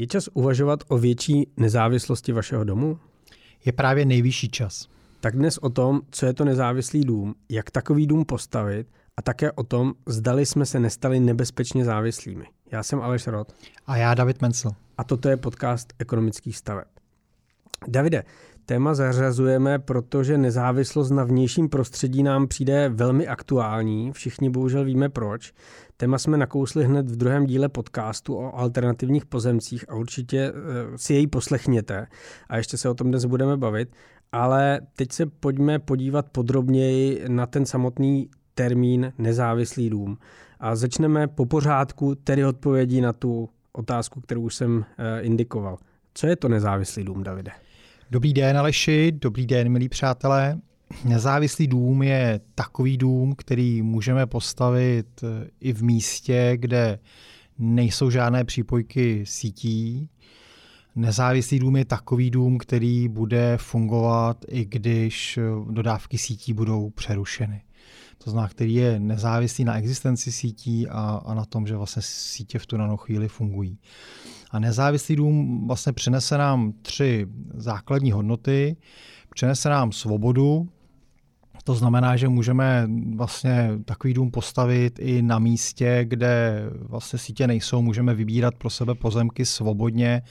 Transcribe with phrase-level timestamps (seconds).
[0.00, 2.98] Je čas uvažovat o větší nezávislosti vašeho domu?
[3.64, 4.88] Je právě nejvyšší čas.
[5.20, 8.86] Tak dnes o tom, co je to nezávislý dům, jak takový dům postavit
[9.16, 12.44] a také o tom, zdali jsme se nestali nebezpečně závislými.
[12.72, 13.52] Já jsem Aleš Rod.
[13.86, 14.72] A já David Mencel.
[14.98, 16.88] A toto je podcast ekonomických staveb.
[17.88, 18.24] Davide,
[18.70, 24.12] téma zařazujeme, protože nezávislost na vnějším prostředí nám přijde velmi aktuální.
[24.12, 25.52] Všichni bohužel víme proč.
[25.96, 31.14] Téma jsme nakousli hned v druhém díle podcastu o alternativních pozemcích a určitě eh, si
[31.14, 32.06] jej poslechněte.
[32.48, 33.88] A ještě se o tom dnes budeme bavit.
[34.32, 40.18] Ale teď se pojďme podívat podrobněji na ten samotný termín nezávislý dům.
[40.60, 45.78] A začneme po pořádku tedy odpovědí na tu otázku, kterou už jsem eh, indikoval.
[46.14, 47.50] Co je to nezávislý dům, Davide?
[48.12, 50.58] Dobrý den, Aleši, dobrý den, milí přátelé.
[51.04, 56.98] Nezávislý dům je takový dům, který můžeme postavit eh, i v místě, kde
[57.58, 60.08] nejsou žádné přípojky sítí.
[60.96, 67.62] Nezávislý dům je takový dům, který bude fungovat, i když eh, dodávky sítí budou přerušeny.
[68.24, 72.58] To znamená, který je nezávislý na existenci sítí a, a na tom, že vlastně sítě
[72.58, 73.78] v tu danou chvíli fungují.
[74.50, 78.76] A nezávislý dům vlastně přinese nám tři základní hodnoty.
[79.34, 80.68] Přinese nám svobodu,
[81.64, 87.82] to znamená, že můžeme vlastně takový dům postavit i na místě, kde vlastně sítě nejsou.
[87.82, 90.22] Můžeme vybírat pro sebe pozemky svobodně,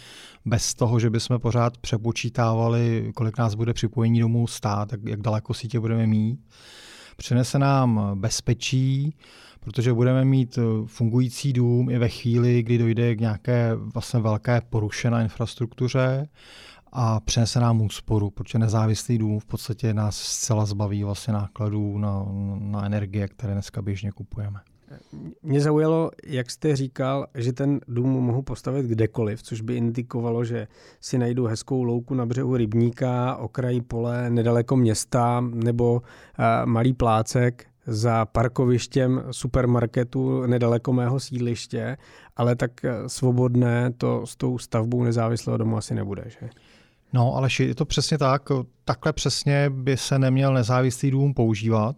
[0.45, 5.79] bez toho, že bychom pořád přepočítávali, kolik nás bude připojení domů stát, jak daleko sítě
[5.79, 6.39] budeme mít.
[7.17, 9.15] Přinese nám bezpečí,
[9.59, 15.23] protože budeme mít fungující dům i ve chvíli, kdy dojde k nějaké vlastně velké porušené
[15.23, 16.27] infrastruktuře
[16.91, 22.25] a přinese nám úsporu, protože nezávislý dům v podstatě nás zcela zbaví vlastně nákladů na,
[22.59, 24.59] na energie, které dneska běžně kupujeme.
[25.43, 30.67] Mě zaujalo, jak jste říkal, že ten dům mohu postavit kdekoliv, což by indikovalo, že
[30.99, 36.01] si najdu hezkou louku na břehu rybníka, okraji pole, nedaleko města nebo uh,
[36.65, 41.97] malý plácek za parkovištěm supermarketu nedaleko mého sídliště,
[42.35, 42.71] ale tak
[43.07, 46.49] svobodné to s tou stavbou nezávislého domu asi nebude, že?
[47.13, 48.49] No, ale je to přesně tak.
[48.85, 51.95] Takhle přesně by se neměl nezávislý dům používat.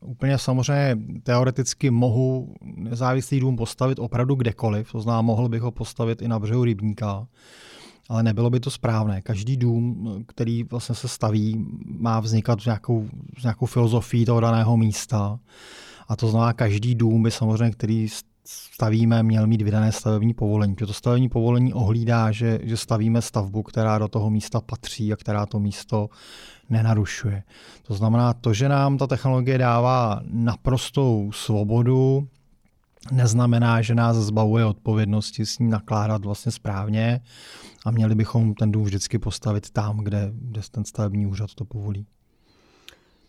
[0.00, 6.22] Úplně samozřejmě teoreticky mohu nezávislý dům postavit opravdu kdekoliv, to znamená, mohl bych ho postavit
[6.22, 7.26] i na břehu rybníka,
[8.08, 9.22] ale nebylo by to správné.
[9.22, 14.76] Každý dům, který vlastně se staví, má vznikat s nějakou, s nějakou filozofií toho daného
[14.76, 15.38] místa.
[16.08, 18.08] A to znamená, každý dům by samozřejmě, který
[18.46, 20.74] stavíme, měl mít vydané stavební povolení.
[20.74, 25.16] Protože to stavební povolení ohlídá, že, že stavíme stavbu, která do toho místa patří a
[25.16, 26.08] která to místo
[26.70, 27.42] nenarušuje.
[27.82, 32.28] To znamená, to, že nám ta technologie dává naprostou svobodu,
[33.12, 37.20] neznamená, že nás zbavuje odpovědnosti s ní nakládat vlastně správně
[37.84, 42.06] a měli bychom ten dům vždycky postavit tam, kde, kde ten stavební úřad to povolí.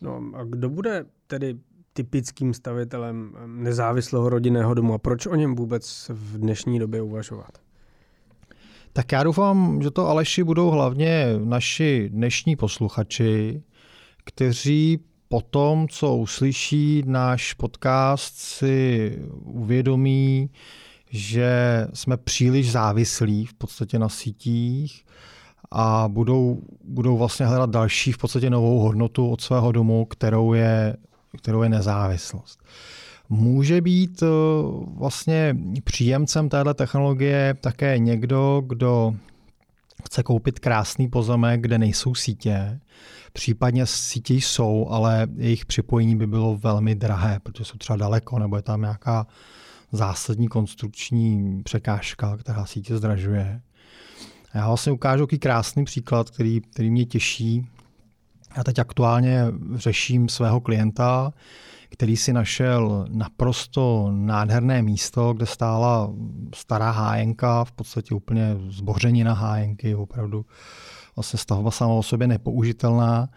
[0.01, 1.55] No a kdo bude tedy
[1.93, 7.57] typickým stavitelem nezávislého rodinného domu a proč o něm vůbec v dnešní době uvažovat?
[8.93, 13.63] Tak já doufám, že to Aleši budou hlavně naši dnešní posluchači,
[14.25, 20.49] kteří po tom, co uslyší náš podcast, si uvědomí,
[21.09, 25.05] že jsme příliš závislí v podstatě na sítích
[25.71, 30.95] a budou, budou vlastně hledat další v podstatě novou hodnotu od svého domu, kterou je
[31.37, 32.59] kterou je nezávislost.
[33.29, 34.27] Může být eh,
[34.97, 39.15] vlastně příjemcem téhle technologie také někdo, kdo
[40.05, 42.79] chce koupit krásný pozemek, kde nejsou sítě,
[43.35, 48.55] případně sítě jsou, ale jejich připojení by bylo velmi drahé, protože jsou třeba daleko, nebo
[48.55, 49.27] je tam nějaká
[49.91, 53.61] zásadní konstrukční překážka, která sítě zdražuje.
[54.53, 57.67] Já vlastně ukážu takový krásný příklad, který, který mě těší.
[58.57, 61.33] Já teď aktuálně řeším svého klienta,
[61.89, 66.13] který si našel naprosto nádherné místo, kde stála
[66.55, 70.45] stará hájenka, v podstatě úplně zbořenina hájenky, opravdu
[71.15, 73.29] vlastně stavba sama o sobě nepoužitelná,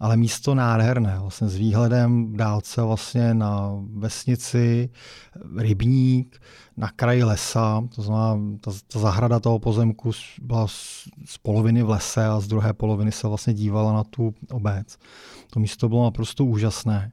[0.00, 4.90] ale místo nádherné, vlastně s výhledem v dálce vlastně na vesnici,
[5.56, 6.42] rybník,
[6.76, 10.10] na kraji lesa, to znamená, ta, ta zahrada toho pozemku
[10.42, 14.34] byla z, z poloviny v lese a z druhé poloviny se vlastně dívala na tu
[14.50, 14.98] obec.
[15.50, 17.12] To místo bylo naprosto úžasné.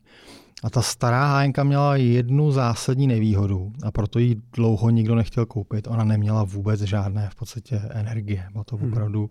[0.64, 5.88] A ta stará hájenka měla jednu zásadní nevýhodu a proto ji dlouho nikdo nechtěl koupit.
[5.88, 8.48] Ona neměla vůbec žádné v podstatě energie.
[8.52, 8.92] Byla to hmm.
[8.92, 9.30] opravdu,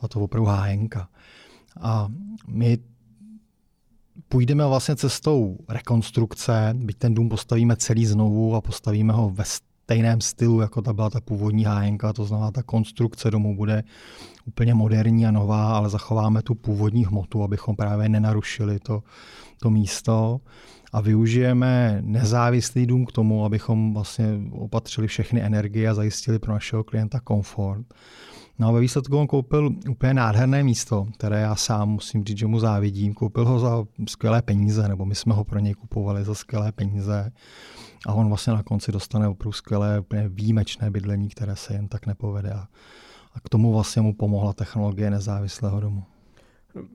[0.00, 1.08] byla to opravdu hájenka.
[1.80, 2.08] A
[2.48, 2.78] my
[4.28, 9.44] půjdeme vlastně cestou rekonstrukce, byť ten dům postavíme celý znovu a postavíme ho ve
[9.86, 13.84] stejném stylu, jako ta byla ta původní hájenka, to znamená, ta konstrukce domu bude
[14.44, 19.02] úplně moderní a nová, ale zachováme tu původní hmotu, abychom právě nenarušili to,
[19.60, 20.40] to místo
[20.92, 26.84] a využijeme nezávislý dům k tomu, abychom vlastně opatřili všechny energie a zajistili pro našeho
[26.84, 27.86] klienta komfort.
[28.58, 32.46] No a ve výsledku on koupil úplně nádherné místo, které já sám musím říct, že
[32.46, 33.14] mu závidím.
[33.14, 37.32] Koupil ho za skvělé peníze, nebo my jsme ho pro něj kupovali za skvělé peníze.
[38.06, 42.06] A on vlastně na konci dostane opravdu skvělé, úplně výjimečné bydlení, které se jen tak
[42.06, 42.52] nepovede.
[42.52, 42.68] A,
[43.44, 46.02] k tomu vlastně mu pomohla technologie nezávislého domu.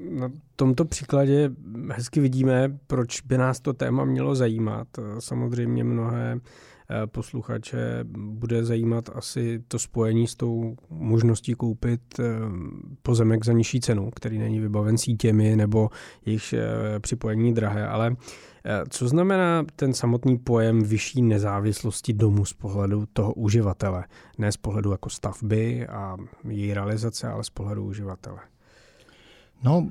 [0.10, 1.52] Na tomto příkladě
[1.92, 4.88] hezky vidíme, proč by nás to téma mělo zajímat.
[5.20, 6.40] Samozřejmě mnohé
[6.94, 12.24] Eh, posluchače bude zajímat asi to spojení s tou možností koupit eh,
[13.02, 15.90] pozemek za nižší cenu, který není vybaven sítěmi nebo
[16.26, 18.16] jejich eh, připojení drahé, ale
[18.90, 24.06] co znamená ten samotný pojem vyšší nezávislosti domu z pohledu toho uživatele?
[24.38, 26.18] Ne z pohledu jako stavby a
[26.50, 28.40] její realizace, ale z pohledu uživatele.
[29.64, 29.90] No,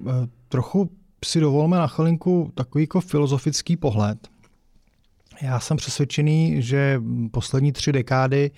[0.49, 0.91] trochu
[1.25, 4.29] si dovolme na chvilinku takový jako filozofický pohled.
[5.43, 8.51] Já jsem přesvědčený, že poslední tři dekády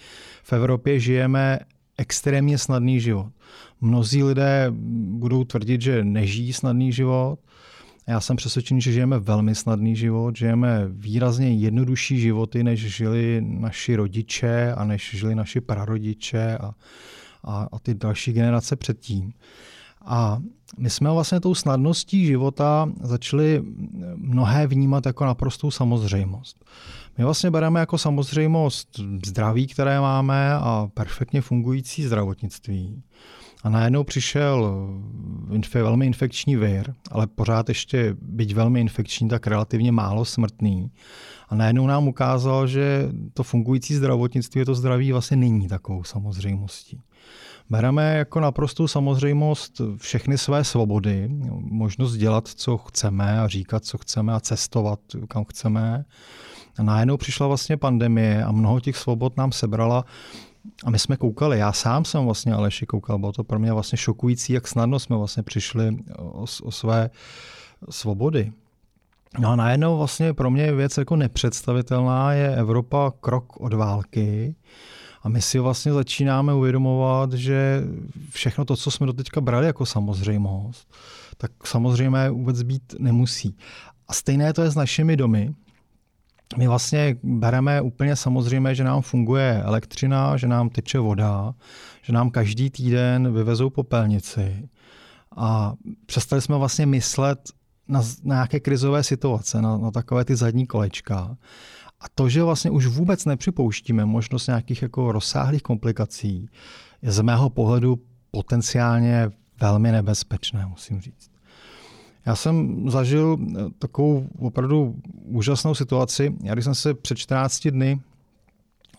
[0.42, 1.58] v Evropě žijeme
[1.98, 3.32] extrémně snadný život.
[3.80, 4.66] Mnozí lidé
[5.18, 7.38] budou tvrdit, že nežijí snadný život.
[8.06, 13.96] Já jsem přesvědčený, že žijeme velmi snadný život, žijeme výrazně jednodušší životy, než žili naši
[13.96, 16.74] rodiče a než žili naši prarodiče a,
[17.44, 19.32] a, a ty další generace předtím.
[20.04, 20.38] A
[20.78, 23.62] my jsme vlastně tou snadností života začali
[24.16, 26.64] mnohé vnímat jako naprostou samozřejmost.
[27.18, 33.02] My vlastně bereme jako samozřejmost zdraví, které máme a perfektně fungující zdravotnictví.
[33.62, 34.88] A najednou přišel
[35.74, 40.90] velmi infekční vir, ale pořád ještě, byť velmi infekční, tak relativně málo smrtný.
[41.48, 47.00] A najednou nám ukázal, že to fungující zdravotnictví, to zdraví vlastně není takovou samozřejmostí.
[47.72, 51.28] Bereme jako naprostou samozřejmost všechny své svobody,
[51.60, 56.04] možnost dělat, co chceme a říkat, co chceme a cestovat, kam chceme.
[56.78, 60.04] A najednou přišla vlastně pandemie a mnoho těch svobod nám sebrala
[60.84, 63.98] a my jsme koukali, já sám jsem vlastně Aleši koukal, bylo to pro mě vlastně
[63.98, 67.10] šokující, jak snadno jsme vlastně přišli o, o své
[67.90, 68.52] svobody.
[69.38, 74.54] No a najednou vlastně pro mě věc jako nepředstavitelná je Evropa krok od války,
[75.22, 77.82] a my si vlastně začínáme uvědomovat, že
[78.30, 80.94] všechno to, co jsme do teďka brali jako samozřejmost,
[81.36, 83.56] tak samozřejmě vůbec být nemusí.
[84.08, 85.54] A stejné to je s našimi domy.
[86.56, 91.54] My vlastně bereme úplně samozřejmé, že nám funguje elektřina, že nám teče voda,
[92.02, 94.68] že nám každý týden vyvezou popelnici.
[95.36, 95.72] A
[96.06, 97.38] přestali jsme vlastně myslet
[97.88, 101.36] na, na nějaké krizové situace, na, na takové ty zadní kolečka.
[102.02, 106.48] A to, že vlastně už vůbec nepřipouštíme možnost nějakých jako rozsáhlých komplikací,
[107.02, 107.98] je z mého pohledu
[108.30, 111.30] potenciálně velmi nebezpečné, musím říct.
[112.26, 114.94] Já jsem zažil eh, takovou opravdu
[115.24, 116.34] úžasnou situaci.
[116.42, 118.00] Já když jsem se před 14 dny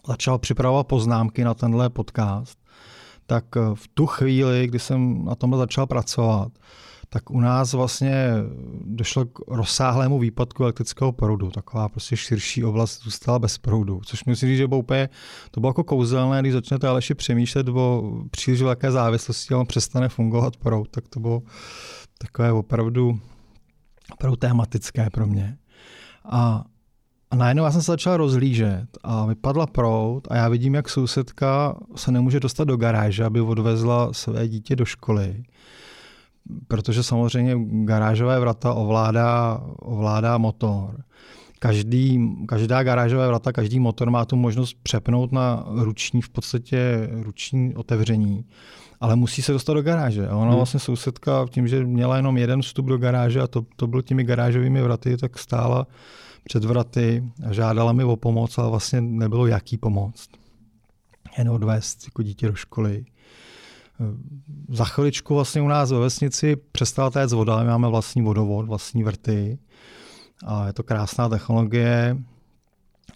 [0.07, 2.59] začal připravovat poznámky na tenhle podcast,
[3.25, 6.51] tak eh, v tu chvíli, kdy jsem na tomhle začal pracovat,
[7.13, 8.33] tak u nás vlastně
[8.85, 11.51] došlo k rozsáhlému výpadku elektrického proudu.
[11.51, 15.09] Taková prostě širší oblast zůstala bez proudu, což musím říct, že bylo úplně,
[15.51, 20.09] to bylo jako kouzelné, když začnete Aleši přemýšlet o příliš velké závislosti a on přestane
[20.09, 21.41] fungovat proud, tak to bylo
[22.17, 23.19] takové opravdu,
[24.13, 25.57] opravdu tematické pro mě.
[26.25, 26.63] A,
[27.31, 31.75] a najednou já jsem se začal rozhlížet a vypadla prout a já vidím, jak sousedka
[31.95, 35.43] se nemůže dostat do garáže, aby odvezla své dítě do školy
[36.67, 41.03] protože samozřejmě garážové vrata ovládá, ovládá motor.
[41.59, 47.75] Každý, každá garážové vrata, každý motor má tu možnost přepnout na ruční, v podstatě ruční
[47.75, 48.45] otevření,
[49.01, 50.27] ale musí se dostat do garáže.
[50.27, 50.55] A ona hmm.
[50.55, 54.23] vlastně sousedka tím, že měla jenom jeden vstup do garáže a to, to byl těmi
[54.23, 55.87] garážovými vraty, tak stála
[56.43, 60.29] před vraty a žádala mi o pomoc, ale vlastně nebylo jaký pomoct.
[61.37, 63.05] Jen odvést jako dítě do školy.
[64.69, 69.03] Za chviličku vlastně u nás ve vesnici přestala téct voda, my máme vlastní vodovod, vlastní
[69.03, 69.59] vrty
[70.45, 72.17] a je to krásná technologie,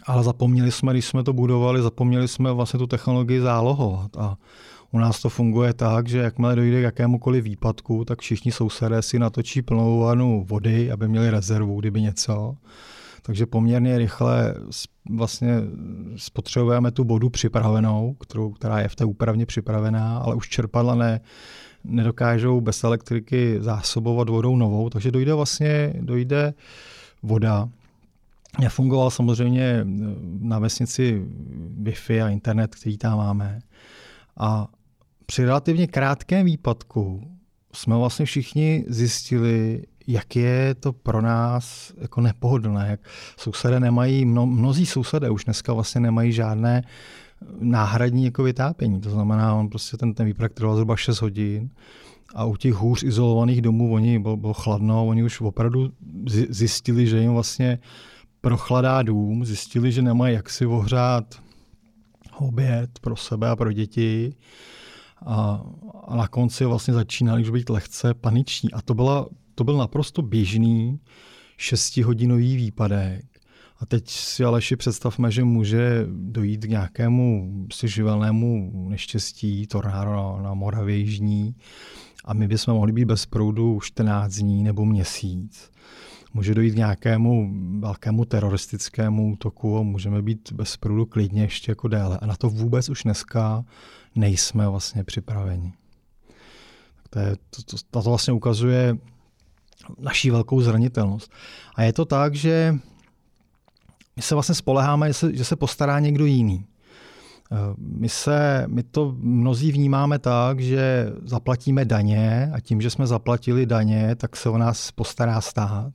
[0.06, 4.38] ale zapomněli jsme, když jsme to budovali, zapomněli jsme vlastně tu technologii zálohovat a
[4.92, 9.20] u nás to funguje tak, že jakmile dojde k jakémukoliv výpadku, tak všichni sousedé si
[9.20, 12.56] natočí plnou vanu vody, aby měli rezervu, kdyby něco.
[13.28, 14.54] Takže poměrně rychle
[15.10, 15.54] vlastně
[16.16, 21.22] spotřebujeme tu vodu připravenou, kterou, která je v té úpravně připravená, ale už čerpadla ne,
[21.84, 26.54] nedokážou bez elektriky zásobovat vodou novou, takže dojde vlastně dojde
[27.24, 27.70] voda.
[28.62, 29.82] Já fungoval samozřejmě
[30.40, 31.26] na vesnici
[31.82, 33.60] Wi-Fi a internet, který tam máme.
[34.38, 34.68] A
[35.26, 37.32] při relativně krátkém výpadku
[37.74, 43.00] jsme vlastně všichni zjistili, jak je to pro nás jako nepohodlné, jak
[43.38, 46.84] sousedé nemají, mno, mnozí sousedé už dneska vlastně nemají žádné
[47.60, 49.02] náhradní jako vytápění.
[49.02, 51.70] To znamená, on prostě ten, ten výprak trval zhruba 6 hodin
[52.36, 55.92] a u těch hůř izolovaných domů oni bylo, bylo chladno, oni už opravdu
[56.50, 57.80] zjistili, že jim vlastně
[58.42, 61.36] prochladá dům, zjistili, že nemají jak si ohřát
[62.38, 64.36] oběd pro sebe a pro děti.
[65.26, 65.62] A,
[66.08, 68.72] a na konci vlastně začínali už být lehce paniční.
[68.72, 71.00] A to, byla, to byl naprosto běžný
[71.58, 73.26] šestihodinový výpadek.
[73.80, 80.42] A teď si Aleši představme, že může dojít k nějakému si živelnému neštěstí, tornádo na,
[80.42, 81.56] na Moravě Jižní
[82.26, 85.72] a my bychom mohli být bez proudu 14 dní nebo měsíc.
[86.34, 91.88] Může dojít k nějakému velkému teroristickému útoku a můžeme být bez proudu klidně ještě jako
[91.88, 92.18] déle.
[92.22, 93.66] A na to vůbec už dneska
[94.16, 95.74] nejsme vlastně připraveni.
[97.10, 98.98] To, je, to, to, to vlastně ukazuje
[100.00, 101.32] naší velkou zranitelnost.
[101.76, 102.76] A je to tak, že
[104.16, 106.66] my se vlastně spoleháme, že se, že se postará někdo jiný.
[107.52, 113.08] Eh, my, se, my to mnozí vnímáme tak, že zaplatíme daně a tím, že jsme
[113.08, 115.94] zaplatili daně, tak se o nás postará stát.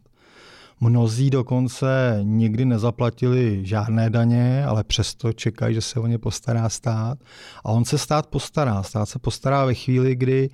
[0.81, 7.19] Mnozí dokonce nikdy nezaplatili žádné daně, ale přesto čekají, že se o ně postará stát.
[7.65, 8.83] A on se stát postará.
[8.83, 10.51] Stát se postará ve chvíli, kdy,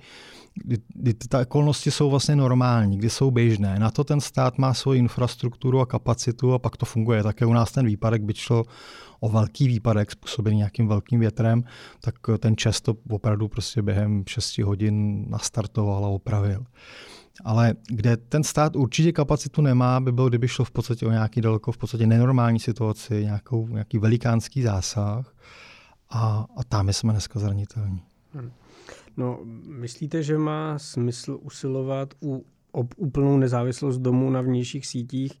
[0.63, 3.79] kdy, kdy ty okolnosti jsou vlastně normální, kdy jsou běžné.
[3.79, 7.23] Na to ten stát má svoji infrastrukturu a kapacitu a pak to funguje.
[7.23, 8.63] Také u nás ten výpadek by šlo
[9.19, 11.63] o velký výpadek způsobený nějakým velkým větrem,
[12.01, 16.65] tak ten čas to opravdu prostě během 6 hodin nastartoval a opravil.
[17.43, 21.41] Ale kde ten stát určitě kapacitu nemá, by bylo, kdyby šlo v podstatě o nějaký
[21.41, 25.35] daleko v podstatě nenormální situaci, nějakou, nějaký velikánský zásah
[26.09, 28.01] a, a tam jsme dneska zranitelní.
[28.33, 28.51] Hmm.
[29.19, 35.39] No, myslíte, že má smysl usilovat u, o úplnou nezávislost domu na vnějších sítích,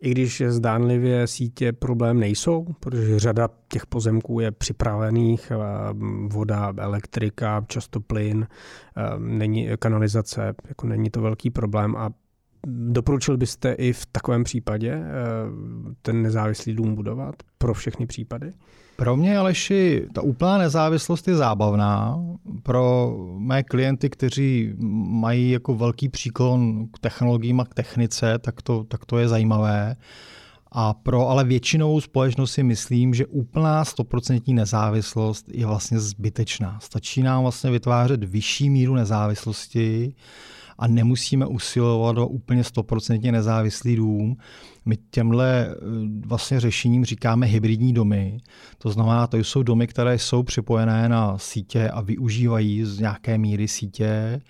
[0.00, 5.52] i když zdánlivě sítě problém nejsou, protože řada těch pozemků je připravených,
[6.26, 8.46] voda, elektrika, často plyn,
[9.18, 12.10] není kanalizace, jako není to velký problém a
[12.66, 15.02] Doporučil byste i v takovém případě
[16.02, 18.52] ten nezávislý dům budovat pro všechny případy?
[19.02, 22.20] Pro mě, Aleši, ta úplná nezávislost je zábavná.
[22.62, 24.74] Pro mé klienty, kteří
[25.08, 29.96] mají jako velký příklon k technologiím a k technice, tak to, tak to je zajímavé.
[30.72, 36.78] A pro ale většinou společnost si myslím, že úplná stoprocentní nezávislost je vlastně zbytečná.
[36.82, 40.14] Stačí nám vlastně vytvářet vyšší míru nezávislosti,
[40.78, 44.36] a nemusíme usilovat o úplně stoprocentně nezávislý dům.
[44.84, 45.74] My těmhle eh,
[46.26, 48.38] vlastně řešením říkáme hybridní domy.
[48.78, 53.68] To znamená, to jsou domy, které jsou připojené na sítě a využívají z nějaké míry
[53.68, 54.40] sítě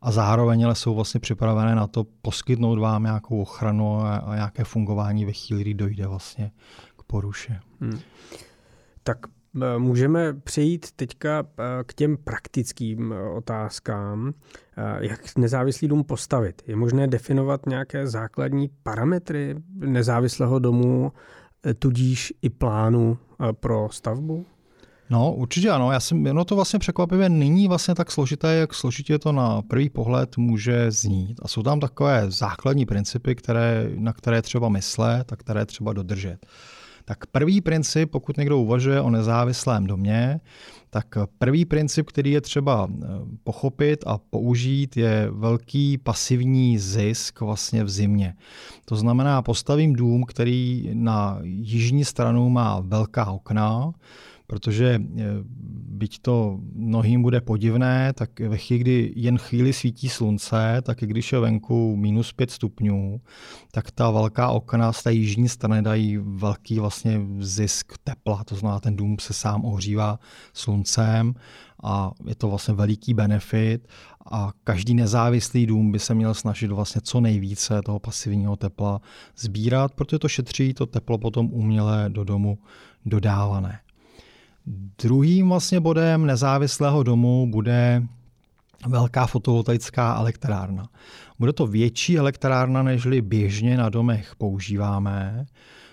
[0.00, 5.24] a zároveň ale jsou vlastně připravené na to poskytnout vám nějakou ochranu a nějaké fungování
[5.24, 6.50] ve chvíli, kdy dojde vlastně
[6.96, 7.60] k poruše.
[7.80, 8.00] Hmm.
[9.02, 9.18] Tak
[9.78, 11.46] můžeme přejít teďka
[11.86, 14.32] k těm praktickým eh, otázkám.
[15.00, 16.62] Jak nezávislý dům postavit?
[16.66, 21.12] Je možné definovat nějaké základní parametry nezávislého domu,
[21.78, 23.18] tudíž i plánu
[23.60, 24.46] pro stavbu?
[25.10, 25.92] No, určitě ano.
[25.92, 29.90] Já jsem, no to vlastně překvapivě není vlastně tak složité, jak složitě to na první
[29.90, 31.40] pohled může znít.
[31.42, 36.46] A jsou tam takové základní principy, které, na které třeba myslet a které třeba dodržet.
[37.08, 40.40] Tak první princip, pokud někdo uvažuje o nezávislém domě,
[40.90, 41.06] tak
[41.38, 43.06] první princip, který je třeba eh,
[43.44, 48.34] pochopit a použít, je velký pasivní zisk vlastně v zimě.
[48.84, 53.92] To znamená, postavím dům, který na jižní stranu má velká okna,
[54.48, 55.24] protože eh,
[55.98, 61.06] byť to mnohým bude podivné, tak ve chvíli, kdy jen chvíli svítí slunce, tak i
[61.06, 63.20] když je venku minus 5 stupňů,
[63.72, 68.80] tak ta velká okna z té jižní strany dají velký vlastně zisk tepla, to znamená,
[68.80, 70.18] ten dům se sám ohřívá
[70.52, 71.34] sluncem
[71.82, 73.88] a je to vlastně veliký benefit
[74.30, 79.00] a každý nezávislý dům by se měl snažit vlastně co nejvíce toho pasivního tepla
[79.36, 82.58] sbírat, protože to šetří to teplo potom uměle do domu
[83.06, 83.80] dodávané.
[85.02, 88.02] Druhým vlastně bodem nezávislého domu bude
[88.86, 90.88] velká fotovoltaická elektrárna.
[91.38, 95.46] Bude to větší elektrárna, nežli běžně na domech používáme.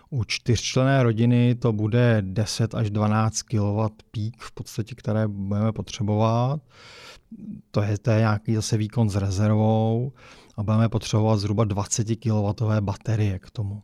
[0.10, 6.62] U čtyřčlené rodiny to bude 10 až 12 kW pík v podstatě, které budeme potřebovat.
[7.72, 10.12] To je, to je nějaký zase výkon s rezervou
[10.58, 13.82] a budeme potřebovat zhruba 20 kW baterie k tomu.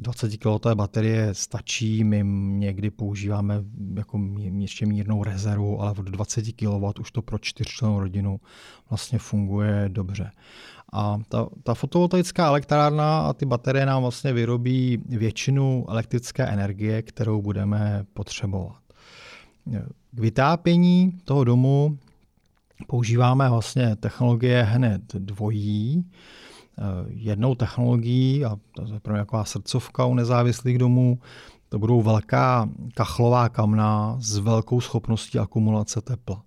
[0.00, 2.22] 20 kW baterie stačí, my
[2.58, 3.64] někdy používáme
[3.94, 4.20] jako
[4.58, 8.40] ještě mírnou rezervu, ale od 20 kW už to pro čtyřčlenou rodinu
[8.90, 10.30] vlastně funguje dobře.
[10.92, 17.42] A ta, ta fotovoltaická elektrárna a ty baterie nám vlastně vyrobí většinu elektrické energie, kterou
[17.42, 18.80] budeme potřebovat.
[20.12, 21.98] K vytápění toho domu
[22.86, 26.04] používáme vlastně technologie hned dvojí.
[27.08, 31.18] Jednou technologií, a to je pro mě taková srdcovka u nezávislých domů,
[31.68, 36.42] to budou velká kachlová kamna s velkou schopností akumulace tepla.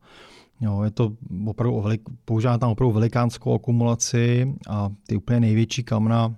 [0.62, 1.14] Jo, je to
[1.46, 1.84] opravdu
[2.26, 6.36] používá tam opravdu velikánskou akumulaci a ty úplně největší kamna,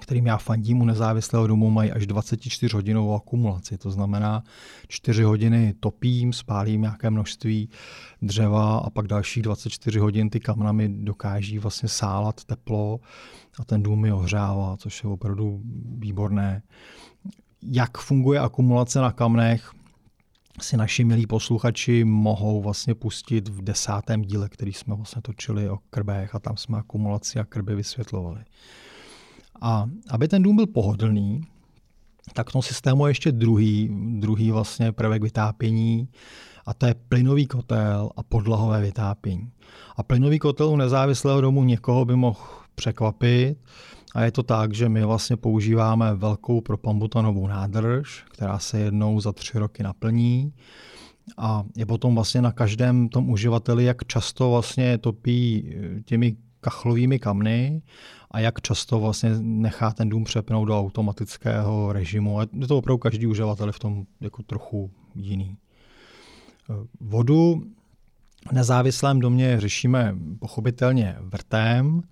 [0.00, 3.78] kterým já fandím u nezávislého domu, mají až 24 hodinovou akumulaci.
[3.78, 4.42] To znamená,
[4.88, 7.68] 4 hodiny topím, spálím nějaké množství
[8.22, 13.00] dřeva a pak dalších 24 hodin ty kamna mi dokáží vlastně sálat teplo
[13.58, 15.60] a ten dům mi ohřává, což je opravdu
[15.98, 16.62] výborné.
[17.62, 19.70] Jak funguje akumulace na kamnech,
[20.60, 25.78] si naši milí posluchači mohou vlastně pustit v desátém díle, který jsme vlastně točili o
[25.90, 28.40] krbech a tam jsme akumulaci a krby vysvětlovali.
[29.60, 31.40] A aby ten dům byl pohodlný,
[32.32, 36.08] tak v tom systému je ještě druhý, druhý vlastně prvek vytápění
[36.66, 39.50] a to je plynový kotel a podlahové vytápění.
[39.96, 42.40] A plynový kotel u nezávislého domu někoho by mohl
[42.74, 43.58] překvapit,
[44.14, 49.32] a je to tak, že my vlastně používáme velkou propambutanovou nádrž, která se jednou za
[49.32, 50.52] tři roky naplní.
[51.38, 57.82] A je potom vlastně na každém tom uživateli, jak často vlastně topí těmi kachlovými kamny
[58.34, 62.40] a jak často vlastně nechá ten dům přepnout do automatického režimu.
[62.40, 65.56] A je to opravdu každý uživatel v tom jako trochu jiný.
[66.70, 67.62] Eh, vodu
[68.48, 72.02] v nezávislém domě řešíme pochopitelně vrtem,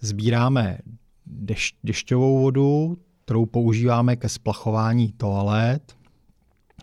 [0.00, 0.78] sbíráme
[1.26, 5.96] deš, dešťovou vodu, kterou používáme ke splachování toalet.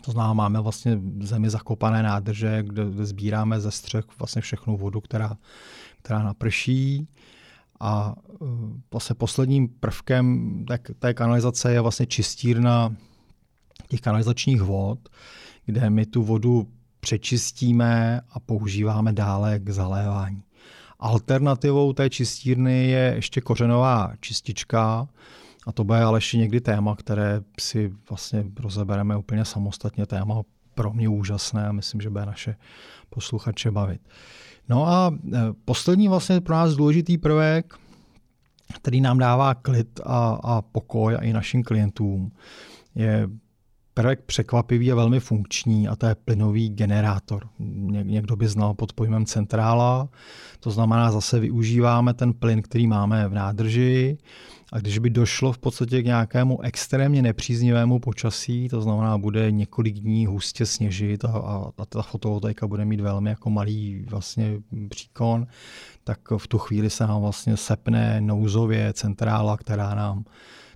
[0.02, 4.78] To znamená, máme vlastně v zemi zakopané nádrže, kde, kde sbíráme ze střech vlastně všechnu
[4.78, 5.38] vodu, která,
[6.02, 7.08] která naprší.
[7.80, 8.46] A e,
[8.92, 10.66] vlastně posledním prvkem
[11.00, 12.96] té, kanalizace je vlastně čistírna
[13.88, 15.00] těch kanalizačních vod,
[15.66, 16.68] kde my tu vodu
[17.00, 20.44] přečistíme a používáme dále k zalévání.
[21.00, 25.08] Alternativou té čistírny je ještě kořenová čistička,
[25.68, 30.06] a to bude ale ještě někdy téma, které si vlastně rozebereme úplně samostatně.
[30.06, 30.42] Téma
[30.76, 32.56] pro mě úžasné a myslím, že bude naše
[33.10, 34.02] posluchače bavit.
[34.70, 37.74] No a e, poslední vlastně pro nás důležitý prvek,
[38.76, 42.32] který nám dává klid a, a pokoj a i našim klientům,
[42.96, 43.30] je
[43.94, 47.48] prvek překvapivý a velmi funkční a to je plynový generátor.
[48.04, 50.10] Někdo by znal pod pojmem centrála,
[50.60, 54.18] to znamená zase využíváme ten plyn, který máme v nádrži
[54.72, 59.96] a když by došlo v podstatě k nějakému extrémně nepříznivému počasí, to znamená, bude několik
[59.96, 61.30] dní hustě sněžit a,
[61.78, 65.48] a ta fotovoltaika bude mít velmi jako malý vlastně příkon,
[66.04, 70.26] tak v tu chvíli se nám vlastně sepne nouzově centrála, která nám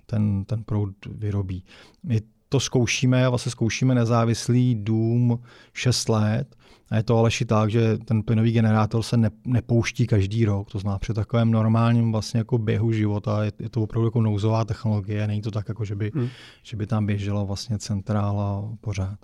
[0.06, 1.64] ten, ten proud vyrobí.
[2.02, 6.56] My to zkoušíme, vlastně zkoušíme nezávislý dům 6 let.
[6.92, 10.70] A je to ale tak, že ten plynový generátor se ne, nepouští každý rok.
[10.70, 14.64] To znamená, při takovém normálním vlastně jako běhu života je, je to opravdu jako nouzová
[14.64, 15.26] technologie.
[15.26, 16.28] Není to tak, jako že by, hmm.
[16.62, 19.18] že by tam běžela vlastně centrála pořád.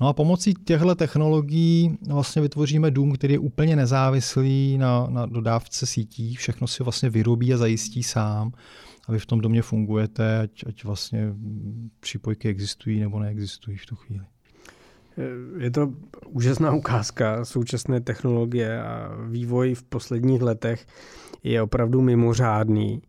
[0.00, 5.86] No a pomocí těchto technologií vlastně vytvoříme dům, který je úplně nezávislý na, na dodávce
[5.86, 6.34] sítí.
[6.34, 8.52] Všechno si vlastně vyrobí a zajistí sám
[9.08, 11.34] a vy v tom domě fungujete, ať, ať vlastně
[12.00, 14.24] přípojky existují nebo neexistují v tu chvíli.
[15.58, 15.92] Je to
[16.28, 20.86] úžasná ukázka současné technologie a vývoj v posledních letech
[21.42, 23.02] je opravdu mimořádný.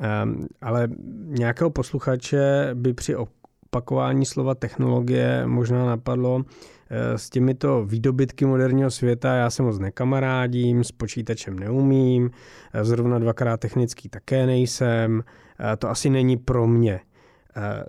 [0.00, 0.88] Ehm, ale
[1.24, 6.44] nějakého posluchače by při opakování slova technologie možná napadlo,
[6.90, 12.30] eh, s těmito výdobytky moderního světa já se moc nekamarádím, s počítačem neumím,
[12.72, 15.22] eh, zrovna dvakrát technický také nejsem,
[15.60, 17.00] eh, to asi není pro mě.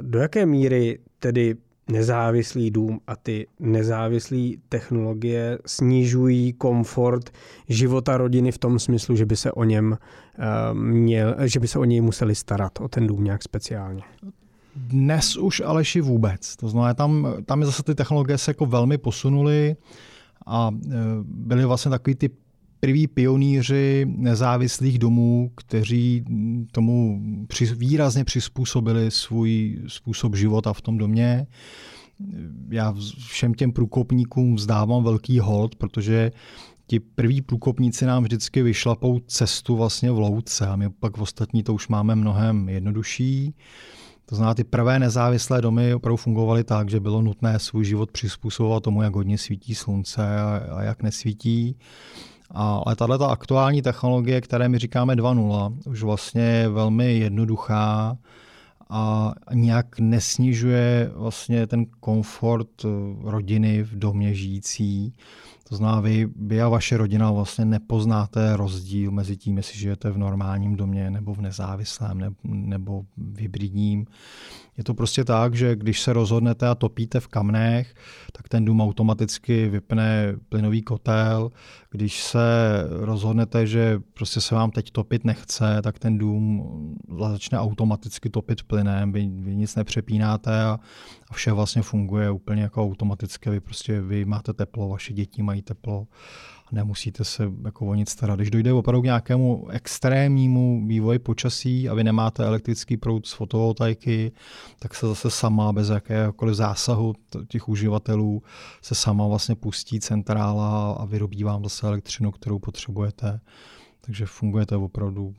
[0.02, 1.56] Do jaké míry tedy
[1.90, 7.30] nezávislý dům a ty nezávislé technologie snižují komfort
[7.70, 9.98] života rodiny v tom smyslu, že by se o něm
[10.74, 14.02] měl, že by se o něj museli starat, o ten dům nějak speciálně?
[14.76, 16.56] Dnes už Aleši vůbec.
[16.56, 19.76] To znamená, tam, tam je zase ty technologie se jako velmi posunuly
[20.46, 22.30] a e, byly vlastně takový ty
[22.86, 26.26] prví pionýři nezávislých domů, kteří
[26.72, 31.48] tomu při, výrazně přizpůsobili svůj způsob života v tom domě.
[32.70, 32.96] Já
[33.28, 36.32] všem těm průkopníkům vzdávám velký hold, protože
[36.88, 41.64] ti prví průkopníci nám vždycky vyšlapou cestu vlastně v louce a my pak v ostatní
[41.64, 43.56] to už máme mnohem jednodušší.
[44.26, 48.84] To znamená, ty prvé nezávislé domy opravdu fungovaly tak, že bylo nutné svůj život přizpůsobovat
[48.84, 51.76] tomu, jak hodně svítí slunce a, a jak nesvítí.
[52.52, 58.18] Ale tahle ta aktuální technologie, které my říkáme 2.0, už vlastně je velmi jednoduchá
[58.90, 62.88] a nějak nesnižuje vlastně ten komfort eh,
[63.24, 65.14] rodiny v domě žijící.
[65.70, 70.18] To znamená, vy, vy a vaše rodina vlastně nepoznáte rozdíl mezi tím, jestli žijete v
[70.18, 74.06] normálním domě nebo v nezávislém nebo, nebo v hybridním.
[74.78, 77.96] Je to prostě tak, že když se rozhodnete a topíte v kamnech,
[78.32, 81.52] tak ten dům automaticky vypne plynový kotel.
[81.92, 82.40] Když se
[82.90, 86.64] rozhodnete, že prostě se vám teď topit nechce, tak ten dům
[87.20, 89.12] začne automaticky topit plynem.
[89.12, 90.80] Vy, vy nic nepřepínáte a,
[91.30, 93.50] a vše vlastně funguje úplně jako automaticky.
[93.50, 96.08] Vy prostě vy máte teplo, vaše děti mají teplo
[96.72, 98.36] nemusíte se jako o nic starat.
[98.36, 104.32] Když dojde opravdu k nějakému extrémnímu vývoji počasí a vy nemáte elektrický proud z fotovoltaiky,
[104.80, 107.14] tak se zase sama bez jakéhokoliv zásahu
[107.48, 108.44] těch uživatelů
[108.82, 113.40] se sama vlastně pustí centrála a vyrobí vám zase elektřinu, kterou potřebujete.
[114.02, 115.34] Takže fungujete opravdu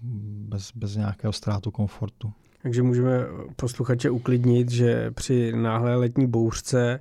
[0.48, 2.32] bez, bez nějakého ztrátu komfortu.
[2.62, 7.00] Takže můžeme posluchače uklidnit, že při náhlé letní bouřce,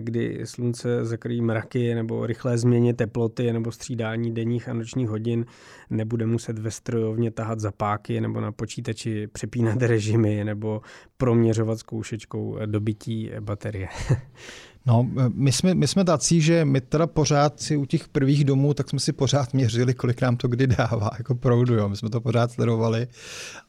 [0.00, 5.46] kdy slunce zakryjí mraky nebo rychlé změně teploty nebo střídání denních a nočních hodin,
[5.90, 10.80] nebude muset ve strojovně tahat zapáky nebo na počítači přepínat režimy nebo
[11.16, 13.88] proměřovat zkoušečkou dobytí baterie.
[14.86, 18.74] No, my jsme, my jsme tací, že my teda pořád si u těch prvních domů,
[18.74, 21.88] tak jsme si pořád měřili, kolik nám to kdy dává, jako proudu, jo.
[21.88, 23.06] My jsme to pořád sledovali,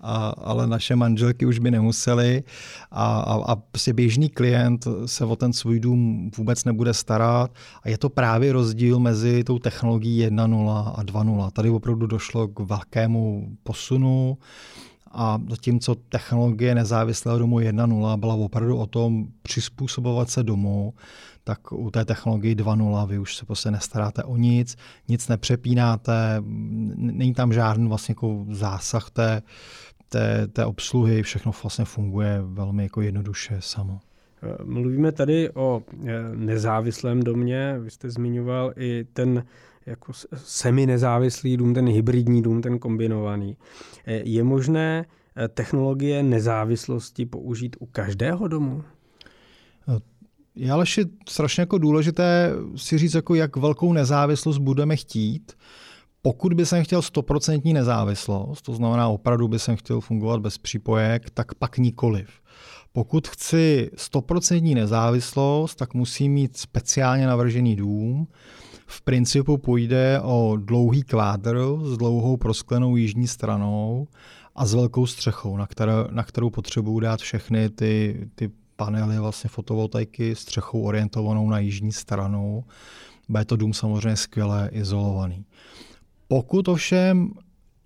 [0.01, 2.43] a, ale naše manželky už by nemuseli
[2.91, 7.51] a, a, a prostě běžný klient se o ten svůj dům vůbec nebude starat
[7.83, 11.51] a je to právě rozdíl mezi tou technologií 1.0 a 2.0.
[11.51, 14.37] Tady opravdu došlo k velkému posunu
[15.11, 20.93] a zatímco technologie nezávislého domu 1.0 byla opravdu o tom přizpůsobovat se domu,
[21.43, 24.75] tak u té technologie 2.0 vy už se prostě nestaráte o nic,
[25.07, 26.41] nic nepřepínáte,
[26.95, 29.41] není tam žádný vlastně jako zásah té,
[30.09, 33.99] té, té obsluhy, všechno vlastně funguje velmi jako jednoduše samo.
[34.63, 39.43] Mluvíme tady o eh, nezávislém domě, vy jste zmiňoval i ten
[39.87, 43.57] jako semi-nezávislý dům, ten hybridní dům, ten kombinovaný.
[44.05, 45.05] E, je možné
[45.37, 48.83] e, technologie nezávislosti použít u každého domu?
[50.55, 50.85] Je ale
[51.29, 55.53] strašně jako důležité si říct, jako jak velkou nezávislost budeme chtít.
[56.21, 61.29] Pokud by jsem chtěl stoprocentní nezávislost, to znamená opravdu by jsem chtěl fungovat bez přípojek,
[61.29, 62.29] tak pak nikoliv.
[62.93, 68.27] Pokud chci stoprocentní nezávislost, tak musím mít speciálně navržený dům,
[68.87, 74.07] v principu půjde o dlouhý kvádr s dlouhou prosklenou jižní stranou
[74.55, 79.49] a s velkou střechou, na, které, na kterou potřebuju dát všechny ty, ty panely vlastně
[79.49, 82.63] fotovoltaiky střechou orientovanou na jižní stranu.
[83.29, 85.45] Bude to dům samozřejmě skvěle izolovaný.
[86.27, 87.31] Pokud ovšem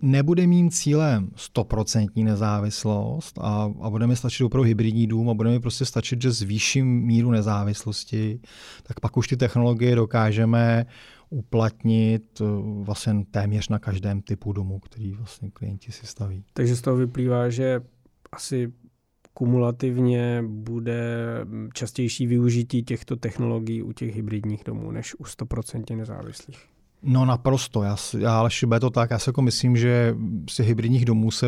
[0.02, 5.50] nebude mým cílem 100% nezávislost a, a bude mi stačit opravdu hybridní dům a bude
[5.50, 8.40] mi prostě stačit, že zvýším míru nezávislosti,
[8.82, 10.86] tak pak už ty technologie dokážeme
[11.30, 12.44] uplatnit eh,
[12.82, 16.44] vlastně téměř na každém typu domu, který vlastně klienti si staví.
[16.52, 17.80] Takže z toho vyplývá, že
[18.32, 18.72] asi
[19.34, 21.04] kumulativně bude
[21.74, 26.72] častější využití těchto technologií u těch hybridních domů než u 100% nezávislých.
[27.04, 30.16] No naprosto, já, já ale šibe to tak, já si jako myslím, že
[30.50, 31.46] z těch hybridních domů se,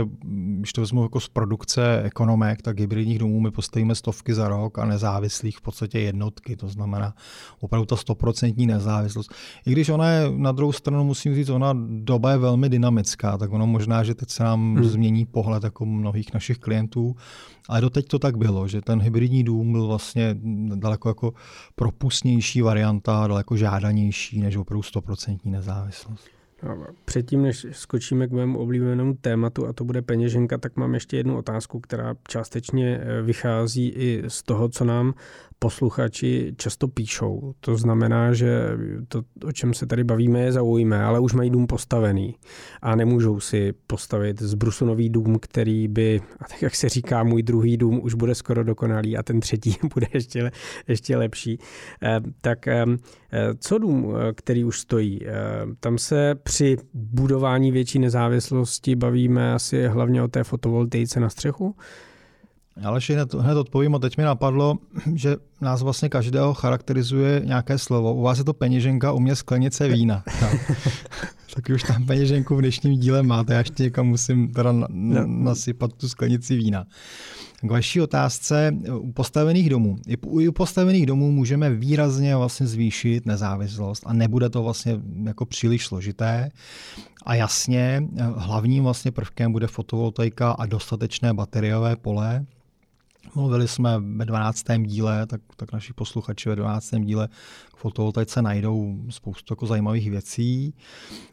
[0.58, 4.78] když to vezmu jako z produkce ekonomek, tak hybridních domů my postavíme stovky za rok
[4.78, 7.14] a nezávislých v podstatě jednotky, to znamená
[7.60, 9.34] opravdu ta stoprocentní nezávislost.
[9.66, 13.52] I když ona je na druhou stranu, musím říct, ona doba je velmi dynamická, tak
[13.52, 14.84] ono možná, že teď se nám hmm.
[14.84, 17.16] změní pohled jako mnohých našich klientů,
[17.68, 20.36] ale doteď to tak bylo, že ten hybridní dům byl vlastně
[20.74, 21.32] daleko jako
[21.74, 26.35] propustnější varianta, daleko žádanější než opravdu 100% nezávislost.
[27.04, 31.38] Předtím, než skočíme k mému oblíbenému tématu, a to bude peněženka, tak mám ještě jednu
[31.38, 35.14] otázku, která částečně eh, vychází i z toho, co nám
[35.64, 37.55] posluchači často píšou.
[37.61, 38.68] To znamená, že
[39.09, 42.35] to, o čem se tady bavíme, je zaujme, ale už mají dům postavený
[42.83, 47.77] a nemůžou si postavit zbrusunový dům, který by, a tak jak se říká, můj druhý
[47.77, 50.50] dům už bude skoro dokonalý a ten třetí bude ještě,
[50.88, 51.59] ještě lepší.
[52.03, 52.85] Eh, tak eh,
[53.59, 55.20] co dům, který už stojí?
[55.81, 61.77] Tam se při budování větší nezávislosti bavíme asi hlavně o té fotovoltaice na střechu?
[62.82, 64.78] Ale hned, hned odpovím a teď mi napadlo,
[65.14, 68.14] že nás vlastně každého charakterizuje nějaké slovo.
[68.14, 70.22] U vás je to peněženka, u mě sklenice vína.
[71.54, 75.20] Tak už tam peněženku v dnešním díle máte, já ještě někam musím teda na, na,
[75.20, 75.44] no.
[75.44, 76.87] nasypat tu sklenici vína.
[77.62, 79.96] K vaší otázce u postavených domů.
[80.06, 80.16] I
[80.48, 86.50] u postavených domů můžeme výrazně vlastně zvýšit nezávislost a nebude to vlastně jako příliš složité.
[87.26, 88.02] A jasně,
[88.37, 92.46] hlavním vlastně prvkem bude fotovoltaika a dostatečné bateriové pole,
[93.35, 94.64] Mluvili jsme ve 12.
[94.83, 96.90] díle, tak, tak naši posluchači ve 12.
[97.01, 97.29] díle
[97.75, 100.75] k fotovoltaice najdou spoustu jako zajímavých věcí.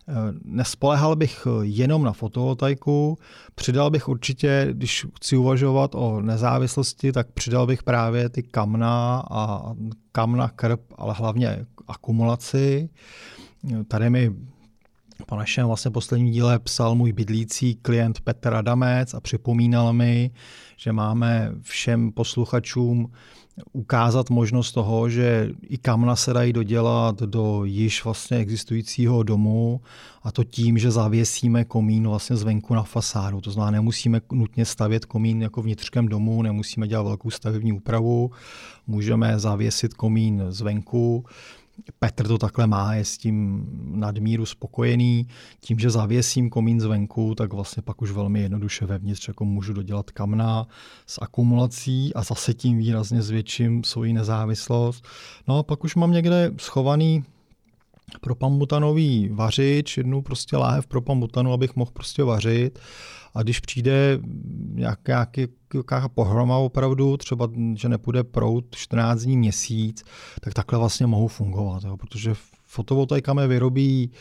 [0.07, 3.17] Eh, nespolehal bych jenom na fotovoltaiku,
[3.55, 9.73] přidal bych určitě, když chci uvažovat o nezávislosti, tak přidal bych právě ty kamna a
[10.11, 12.89] kamna krb, ale hlavně akumulaci.
[13.87, 14.35] Tady mi
[15.25, 20.31] po našem vlastně posledním díle psal můj bydlící klient Petr Adamec a připomínal mi,
[20.77, 23.11] že máme všem posluchačům
[23.73, 29.81] ukázat možnost toho, že i kamna se dají dodělat do již vlastně existujícího domu
[30.23, 33.41] a to tím, že zavěsíme komín vlastně zvenku na fasádu.
[33.41, 38.31] To znamená, nemusíme nutně stavět komín jako vnitřkem domu, nemusíme dělat velkou stavební úpravu,
[38.87, 41.25] můžeme zavěsit komín zvenku,
[41.99, 45.27] Petr to takhle má, je s tím nadmíru spokojený.
[45.59, 50.11] Tím, že zavěsím komín zvenku, tak vlastně pak už velmi jednoduše vevnitř jako můžu dodělat
[50.11, 50.67] kamna
[51.07, 55.05] s akumulací a zase tím výrazně zvětším svoji nezávislost.
[55.47, 57.23] No a pak už mám někde schovaný
[58.21, 62.79] propambutanový vařič, jednu prostě láhev propambutanu, abych mohl prostě vařit.
[63.33, 64.19] A když přijde
[64.73, 65.27] nějaká,
[65.73, 70.03] nějaká pohroma opravdu, třeba, že nepůjde prout 14 dní měsíc,
[70.41, 74.11] tak takhle vlastně mohou fungovat, jo, protože fotovoltaika mi vyrobí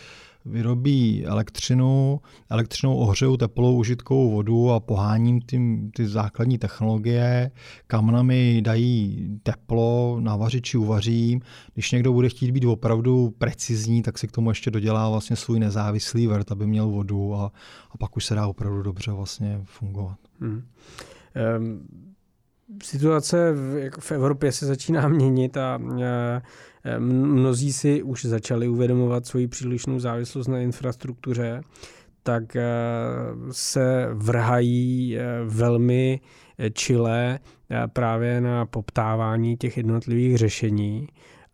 [0.44, 7.50] vyrobí elektřinu, elektřinou ohřeju teplou užitkovou vodu a poháním tím, ty základní technologie,
[7.86, 11.40] kamnami dají teplo, na vařiči uvařím.
[11.74, 15.60] Když někdo bude chtít být opravdu precizní, tak si k tomu ještě dodělá vlastně svůj
[15.60, 17.52] nezávislý vrt, aby měl vodu a,
[17.90, 20.18] a pak už se dá opravdu dobře vlastně fungovat.
[20.40, 20.62] Hmm.
[21.58, 22.10] Um
[22.82, 25.78] situace v, v Evropě se začíná měnit a
[26.98, 31.62] mnozí si už začali uvědomovat svoji přílišnou závislost na infrastruktuře,
[32.22, 32.56] tak
[33.50, 36.20] se vrhají velmi
[36.72, 37.38] čile
[37.92, 41.08] právě na poptávání těch jednotlivých řešení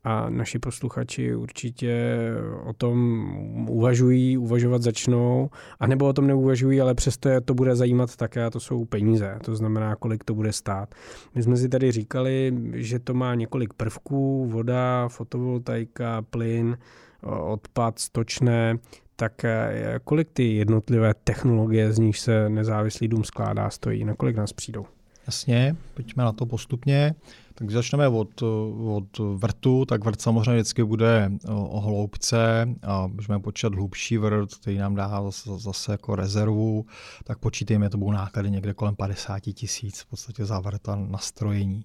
[0.07, 2.17] a naši posluchači určitě
[2.65, 3.27] o tom
[3.69, 8.51] uvažují, uvažovat začnou, anebo o tom neuvažují, ale přesto je to bude zajímat také a
[8.51, 10.95] to jsou peníze, to znamená, kolik to bude stát.
[11.35, 16.79] My jsme si tady říkali, že to má několik prvků, voda, fotovoltaika, plyn,
[17.23, 18.79] odpad, stočné,
[19.17, 24.37] tak eh, kolik ty jednotlivé technologie, z nich se nezávislý dům skládá, stojí, na kolik
[24.37, 24.87] nás přijdou?
[25.27, 27.15] Jasně, pojďme na to postupně.
[27.55, 28.43] Tak začneme od,
[28.87, 34.79] od vrtu, tak vrt samozřejmě vždycky bude o hloubce a můžeme počítat hlubší vrt, který
[34.79, 36.87] nám dá zase, zase jako rezervu,
[37.25, 41.85] tak počítejme, to budou náklady někde kolem 50 tisíc v podstatě za vrt a nastrojení.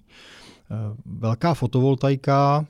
[1.06, 2.66] velká fotovoltaika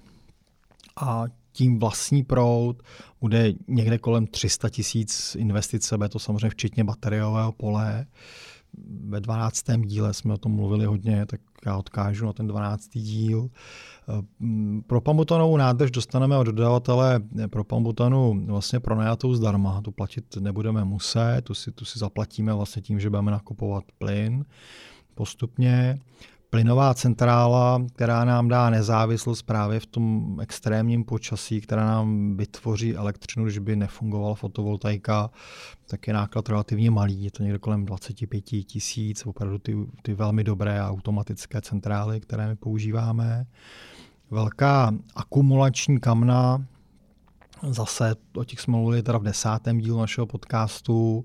[0.97, 2.83] a tím vlastní proud
[3.21, 8.07] bude někde kolem 300 tisíc investice, bude to samozřejmě včetně bateriového pole
[9.09, 9.65] ve 12.
[9.87, 12.89] díle jsme o tom mluvili hodně, tak já odkážu na ten 12.
[12.89, 13.51] díl.
[14.87, 19.81] Pro pambutanovou nádrž dostaneme od dodavatele pro pambutanu vlastně pronajatou zdarma.
[19.81, 24.45] Tu platit nebudeme muset, tu si, tu si zaplatíme vlastně tím, že budeme nakupovat plyn
[25.15, 26.01] postupně
[26.53, 33.45] plynová centrála, která nám dá nezávislost právě v tom extrémním počasí, která nám vytvoří elektřinu,
[33.45, 35.31] když by nefungovala fotovoltaika,
[35.87, 37.25] tak je náklad relativně malý.
[37.25, 42.57] Je to někde kolem 25 tisíc, opravdu ty, ty velmi dobré automatické centrály, které my
[42.57, 43.47] používáme.
[44.31, 46.67] Velká akumulační kamna,
[47.69, 51.25] zase o těch jsme mluvili teda v desátém dílu našeho podcastu,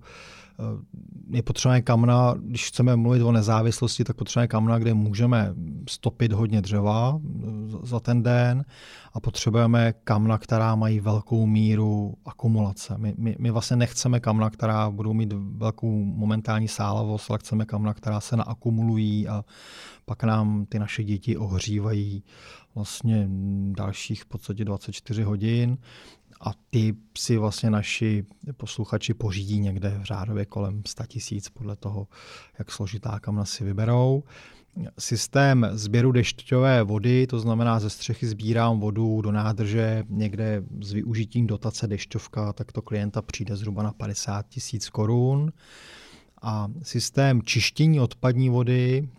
[1.30, 5.54] je potřebné kamna, když chceme mluvit o nezávislosti, tak potřebujeme kamna, kde můžeme
[5.90, 7.48] stopit hodně dřeva eh,
[7.84, 8.66] za ten den
[9.14, 12.98] a potřebujeme kamna, která mají velkou míru akumulace.
[12.98, 17.94] My, my, my vlastně nechceme kamna, která budou mít velkou momentální sálavost, ale chceme kamna,
[17.94, 19.46] která se naakumulují a
[20.06, 22.24] pak nám ty naše děti ohřívají
[22.76, 23.30] vlastně
[23.72, 25.78] dalších v podstatě 24 hodin
[26.42, 28.26] a ty si vlastně naši
[28.58, 32.08] posluchači pořídí někde v řádově kolem 100 tisíc podle toho,
[32.60, 34.24] jak složitá kamna si vyberou.
[35.00, 41.48] Systém sběru dešťové vody, to znamená ze střechy sbírám vodu do nádrže někde s využitím
[41.48, 45.54] dotace dešťovka, tak to klienta přijde zhruba na 50 tisíc korun.
[46.42, 49.10] A systém čištění odpadní vody,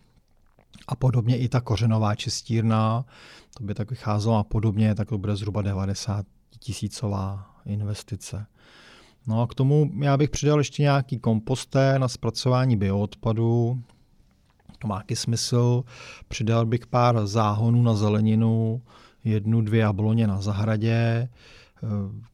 [0.89, 3.05] A podobně i ta kořenová čistírna,
[3.59, 6.27] to by tak vycházelo a podobně, tak to bude zhruba 90
[6.59, 8.47] tisícová investice.
[9.27, 13.83] No a k tomu já bych přidal ještě nějaký komposté na zpracování bioodpadu.
[14.79, 15.85] To má jaký smysl.
[16.29, 18.83] Přidal bych pár záhonů na zeleninu,
[19.25, 21.29] jednu, dvě jabloně na zahradě,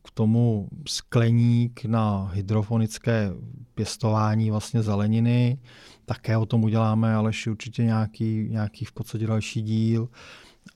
[0.04, 3.30] k tomu skleník na hydrofonické
[3.74, 5.58] pěstování vlastně zeleniny.
[6.04, 10.08] Také o tom uděláme ale určitě nějaký, nějaký v podstatě další díl.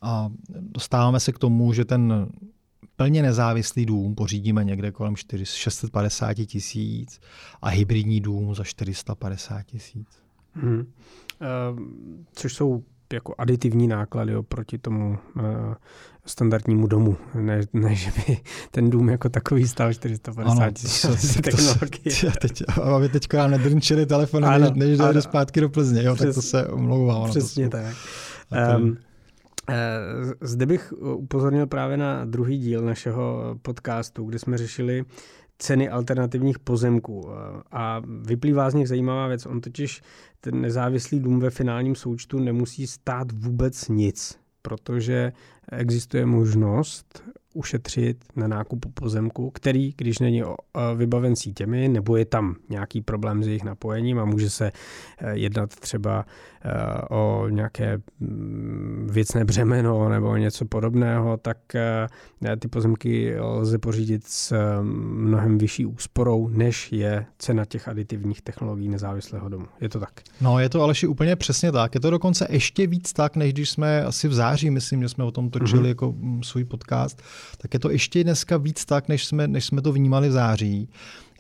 [0.02, 2.28] A dostáváme se k tomu, že ten
[2.98, 7.20] plně nezávislý dům pořídíme někde kolem 650 tisíc
[7.62, 10.08] a hybridní dům za 450 tisíc.
[10.52, 10.78] Hmm.
[10.78, 10.84] Uh,
[12.32, 12.82] což jsou
[13.12, 15.42] jako aditivní náklady oproti tomu uh,
[16.26, 17.16] standardnímu domu.
[17.34, 18.38] Ne, ne, že by
[18.70, 22.32] ten dům jako takový stál 450 tisíc technologie.
[22.40, 22.62] Teď,
[22.96, 26.42] aby teď nám nedrnčili telefon, než, než dojde zpátky do Plzně, jo, Přes, tak to
[26.42, 27.30] se omlouvám.
[27.30, 27.96] Přesně to tak.
[28.78, 28.96] Um,
[30.40, 35.04] zde bych upozornil právě na druhý díl našeho podcastu, kde jsme řešili
[35.58, 37.28] ceny alternativních pozemků.
[37.70, 39.46] A vyplývá z nich zajímavá věc.
[39.46, 40.02] On totiž
[40.40, 45.32] ten nezávislý dům ve finálním součtu nemusí stát vůbec nic, protože
[45.72, 47.22] existuje možnost
[47.54, 50.42] ušetřit na nákupu pozemku, který, když není
[50.96, 54.72] vybaven sítěmi, nebo je tam nějaký problém s jejich napojením a může se
[55.18, 56.57] eh, jednat třeba eh,
[57.10, 64.54] o nějaké mm, věcné břemeno nebo něco podobného, tak eh, ty pozemky lze pořídit s
[64.82, 69.66] mnohem vyšší úsporou, než je cena těch aditivních technologií nezávislého domu.
[69.80, 70.20] Je to tak?
[70.40, 71.94] No, je to Aleši úplně přesně tak.
[71.94, 75.24] Je to dokonce ještě víc tak, než když jsme asi v září, myslím, že jsme
[75.24, 75.88] o tom točili mm-hmm.
[75.88, 77.22] jako mm, svůj podcast
[77.58, 80.88] tak je to ještě dneska víc tak, než jsme, než jsme to vnímali v září.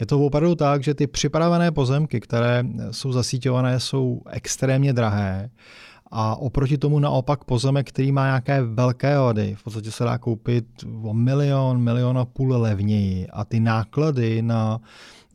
[0.00, 5.50] Je to opravdu tak, že ty připravené pozemky, které jsou zasíťované, jsou extrémně drahé.
[6.10, 10.66] A oproti tomu naopak pozemek, který má nějaké velké vady, v podstatě se dá koupit
[11.02, 13.26] o milion, milion a půl levněji.
[13.26, 14.80] A ty náklady na,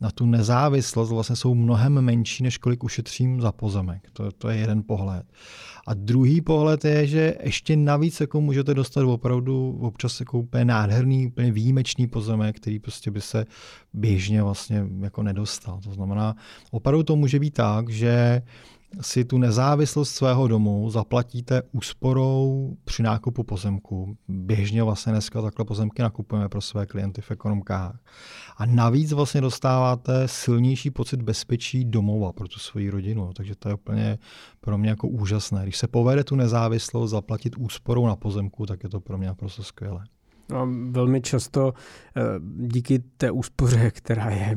[0.00, 4.10] na tu nezávislost vlastně jsou mnohem menší, než kolik ušetřím za pozemek.
[4.12, 5.26] To, to je jeden pohled.
[5.86, 11.26] A druhý pohled je, že ještě navíc jako můžete dostat opravdu občas jako úplně nádherný,
[11.26, 13.44] úplně výjimečný pozemek, který prostě by se
[13.92, 15.80] běžně vlastně jako nedostal.
[15.84, 16.36] To znamená,
[16.70, 18.42] opravdu to může být tak, že
[19.00, 24.16] si tu nezávislost svého domu zaplatíte úsporou při nákupu pozemku.
[24.28, 27.98] Běžně vlastně dneska takhle pozemky nakupujeme pro své klienty v ekonomkách.
[28.56, 33.32] A navíc vlastně dostáváte silnější pocit bezpečí domova pro tu svoji rodinu.
[33.32, 34.18] Takže to je úplně
[34.60, 35.62] pro mě jako úžasné.
[35.62, 39.62] Když se povede tu nezávislost zaplatit úsporou na pozemku, tak je to pro mě naprosto
[39.62, 40.04] skvělé.
[40.54, 41.72] No, velmi často
[42.16, 42.22] eh,
[42.56, 44.56] díky té úspoře, která je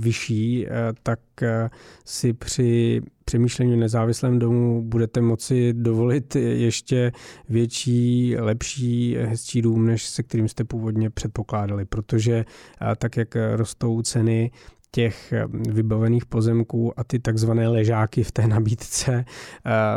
[0.00, 0.70] vyšší, eh,
[1.02, 1.70] tak eh,
[2.04, 7.12] si při přemýšlení o nezávislém domu budete moci dovolit ještě
[7.48, 12.44] větší, lepší, hezčí dům, než se kterým jste původně předpokládali, protože
[12.98, 14.50] tak, jak rostou ceny,
[14.90, 15.34] těch
[15.68, 19.24] vybavených pozemků a ty takzvané ležáky v té nabídce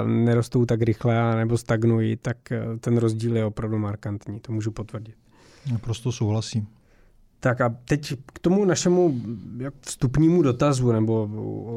[0.06, 2.38] nerostou tak rychle nebo stagnují, tak
[2.80, 5.21] ten rozdíl je opravdu markantní, to můžu potvrdit.
[5.72, 6.68] Naprosto souhlasím.
[7.40, 9.22] Tak a teď k tomu našemu
[9.82, 11.26] vstupnímu dotazu, nebo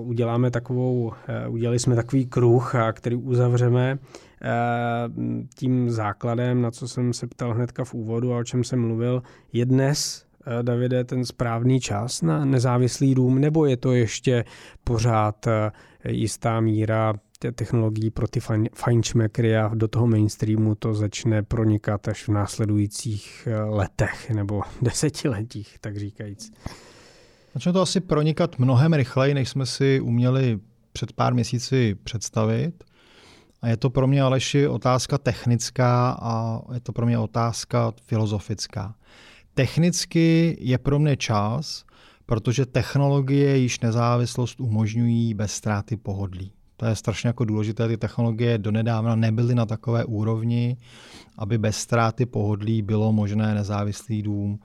[0.04, 3.98] uděláme takovou, eh, udělali jsme takový kruh, který uzavřeme
[4.42, 4.48] eh,
[5.54, 9.22] tím základem, na co jsem se ptal hnedka v úvodu a o čem jsem mluvil,
[9.52, 14.44] je dnes, eh, Davide, ten správný čas na nezávislý dům, nebo je to ještě
[14.84, 15.46] pořád
[16.08, 17.14] jistá míra
[17.52, 18.40] technologií pro ty
[18.74, 25.78] fajnšmekry a do toho mainstreamu to začne pronikat až v následujících eh, letech nebo desetiletích,
[25.80, 26.52] tak říkajíc.
[27.54, 30.58] Začne to asi pronikat mnohem rychleji, než jsme si uměli
[30.92, 32.84] před pár měsíci představit.
[33.62, 38.94] A je to pro mě, Aleši, otázka technická a je to pro mě otázka filozofická.
[39.54, 41.84] Technicky je pro mě čas,
[42.26, 46.52] protože technologie již nezávislost umožňují bez ztráty pohodlí.
[46.76, 47.88] To je strašně jako důležité.
[47.88, 50.76] Ty technologie donedávna nebyly na takové úrovni,
[51.38, 54.60] aby bez ztráty pohodlí bylo možné nezávislý dům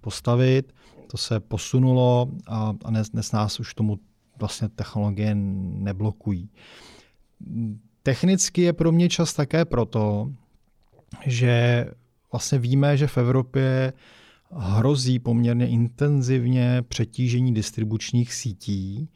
[0.00, 0.74] postavit.
[1.10, 3.98] To se posunulo a, dnes, nás už tomu
[4.38, 6.50] vlastně technologie neblokují.
[8.02, 10.32] Technicky je pro mě čas také proto,
[11.26, 11.86] že
[12.32, 13.92] vlastně víme, že v Evropě
[14.50, 19.08] hrozí poměrně intenzivně přetížení distribučních sítí,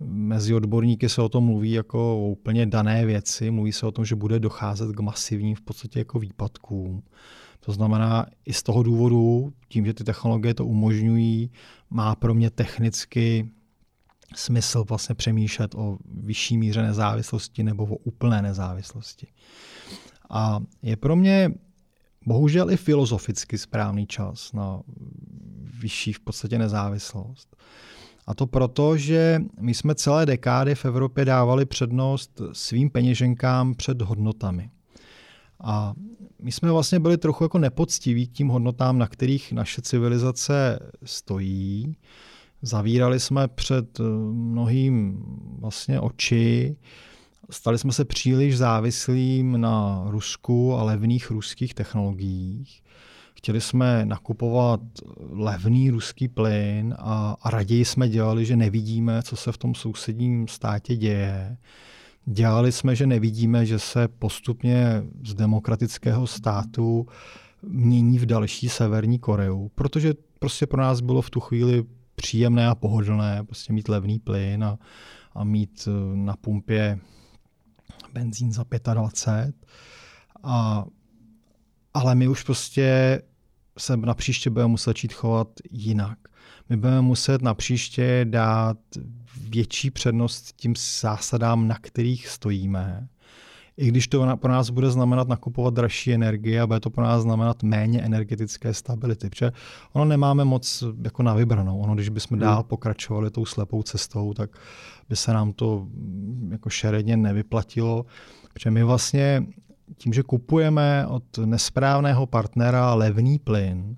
[0.00, 3.50] Mezi odborníky se o tom mluví jako o úplně dané věci.
[3.50, 7.02] Mluví se o tom, že bude docházet k masivním v podstatě jako výpadkům.
[7.60, 11.50] To znamená, i z toho důvodu, tím, že ty technologie to umožňují,
[11.90, 13.50] má pro mě technicky
[14.34, 19.26] smysl vlastně přemýšlet o vyšší míře nezávislosti nebo o úplné nezávislosti.
[20.30, 21.50] A je pro mě
[22.26, 24.80] bohužel i filozoficky správný čas na
[25.80, 27.56] vyšší v podstatě nezávislost.
[28.28, 34.02] A to proto, že my jsme celé dekády v Evropě dávali přednost svým peněženkám před
[34.02, 34.70] hodnotami.
[35.60, 35.94] A
[36.42, 41.96] my jsme vlastně byli trochu jako nepoctiví k tím hodnotám, na kterých naše civilizace stojí.
[42.62, 43.98] Zavírali jsme před
[44.32, 45.24] mnohým
[45.60, 46.76] vlastně oči,
[47.50, 52.82] stali jsme se příliš závislým na Rusku a levných ruských technologiích.
[53.38, 54.80] Chtěli jsme nakupovat
[55.30, 60.48] levný ruský plyn a, a raději jsme dělali, že nevidíme, co se v tom sousedním
[60.48, 61.56] státě děje.
[62.24, 67.06] Dělali jsme, že nevidíme, že se postupně z demokratického státu
[67.62, 71.84] mění v další severní Koreu, protože prostě pro nás bylo v tu chvíli
[72.14, 74.78] příjemné a pohodlné prostě mít levný plyn a,
[75.32, 76.98] a mít eh, na pumpě
[78.12, 78.64] benzín za
[78.94, 79.54] 25.
[80.42, 80.84] A,
[81.98, 83.22] ale my už prostě
[83.78, 86.18] se na příště budeme muset začít chovat jinak.
[86.68, 88.78] My budeme muset na příště dát
[89.48, 93.08] větší přednost tím zásadám, na kterých stojíme.
[93.76, 97.22] I když to pro nás bude znamenat nakupovat dražší energie a bude to pro nás
[97.22, 99.30] znamenat méně energetické stability.
[99.30, 99.52] Protože
[99.92, 101.78] ono nemáme moc jako na vybranou.
[101.78, 102.40] Ono, když bychom hmm.
[102.40, 104.50] dál pokračovali tou slepou cestou, tak
[105.08, 105.86] by se nám to
[106.50, 108.06] jako šeredně nevyplatilo.
[108.52, 109.46] Protože my vlastně
[109.96, 113.96] tím, že kupujeme od nesprávného partnera levný plyn,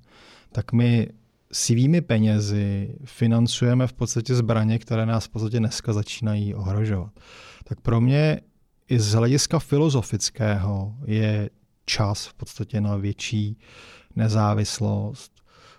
[0.53, 1.09] tak my
[1.53, 7.13] svými penězi financujeme v podstatě zbraně, které nás v podstatě dneska začínají ohrožovat.
[7.65, 8.41] Tak pro mě
[8.89, 11.51] i z hlediska filozofického je
[11.87, 13.59] čas v podstatě na větší
[14.17, 15.33] nezávislost,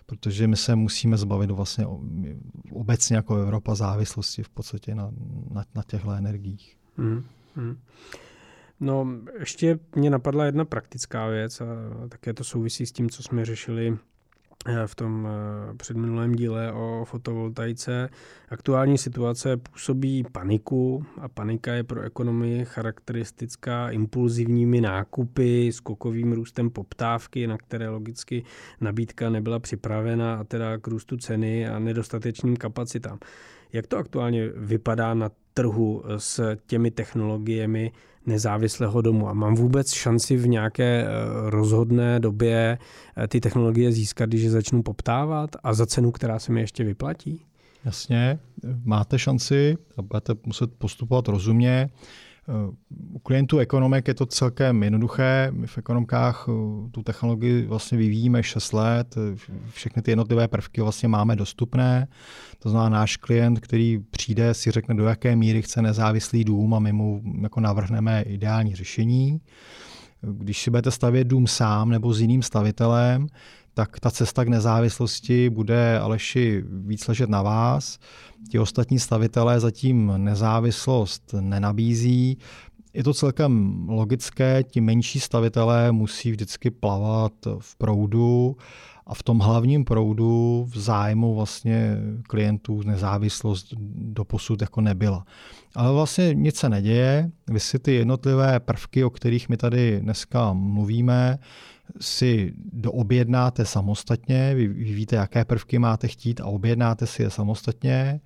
[0.06, 1.86] protože my se musíme zbavit vlastně
[2.72, 5.10] obecně jako Evropa závislosti v podstatě na,
[5.50, 6.76] na, na těchto energiích.
[6.96, 7.24] Hmm.
[7.56, 7.78] Hmm.
[8.82, 9.06] No,
[9.38, 11.66] ještě mě napadla jedna praktická věc a
[12.08, 13.98] také to souvisí s tím, co jsme řešili
[14.66, 18.08] eh, v tom eh, předminulém díle o fotovoltaice.
[18.48, 27.46] Aktuální situace působí paniku a panika je pro ekonomii charakteristická impulzivními nákupy, skokovým růstem poptávky,
[27.46, 28.44] na které logicky
[28.80, 33.18] nabídka nebyla připravena a teda k růstu ceny a nedostatečným kapacitám.
[33.72, 37.92] Jak to aktuálně vypadá na trhu s těmi technologiemi
[38.26, 41.10] nezávislého domu a mám vůbec šanci v nějaké eh,
[41.50, 42.78] rozhodné době
[43.16, 46.84] eh, ty technologie získat, když je začnu poptávat a za cenu, která se mi ještě
[46.84, 47.44] vyplatí?
[47.84, 48.38] Jasně,
[48.84, 51.90] máte šanci a budete muset postupovat rozumně.
[53.12, 55.48] U klientů ekonomek je to celkem jednoduché.
[55.50, 59.14] My v ekonomkách uh, tu technologii vlastně vyvíjíme 6 let.
[59.70, 62.08] Všechny ty jednotlivé prvky vlastně máme dostupné.
[62.58, 66.78] To znamená, náš klient, který přijde, si řekne, do jaké míry chce nezávislý dům a
[66.78, 69.40] my mu jako navrhneme ideální řešení.
[70.20, 73.26] Když si budete stavět dům sám nebo s jiným stavitelem,
[73.74, 77.98] tak ta cesta k nezávislosti bude Aleši víc ležet na vás.
[78.50, 82.38] Ti ostatní stavitelé zatím nezávislost nenabízí.
[82.94, 88.56] Je to celkem logické, ti menší stavitelé musí vždycky plavat v proudu
[89.06, 95.24] a v tom hlavním proudu v zájmu vlastně klientů nezávislost do posud jako nebyla.
[95.74, 97.30] Ale vlastně nic se neděje.
[97.50, 101.38] Vy si ty jednotlivé prvky, o kterých my tady dneska mluvíme,
[102.00, 108.20] si doobjednáte samostatně, vy, vy víte, jaké prvky máte chtít a objednáte si je samostatně.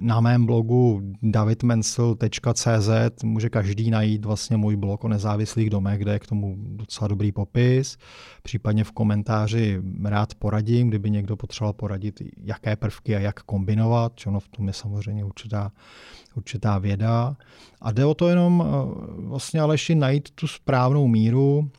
[0.00, 6.18] Na mém blogu davidmensel.cz může každý najít vlastně můj blog o nezávislých domech, kde je
[6.18, 7.98] k tomu docela dobrý popis.
[8.42, 14.30] Případně v komentáři rád poradím, kdyby někdo potřeboval poradit, jaké prvky a jak kombinovat, čo
[14.30, 15.72] ono v tom je samozřejmě určitá,
[16.36, 17.36] určitá věda.
[17.80, 18.70] A jde o to jenom eh,
[19.16, 21.70] vlastně Aleši najít tu správnou míru,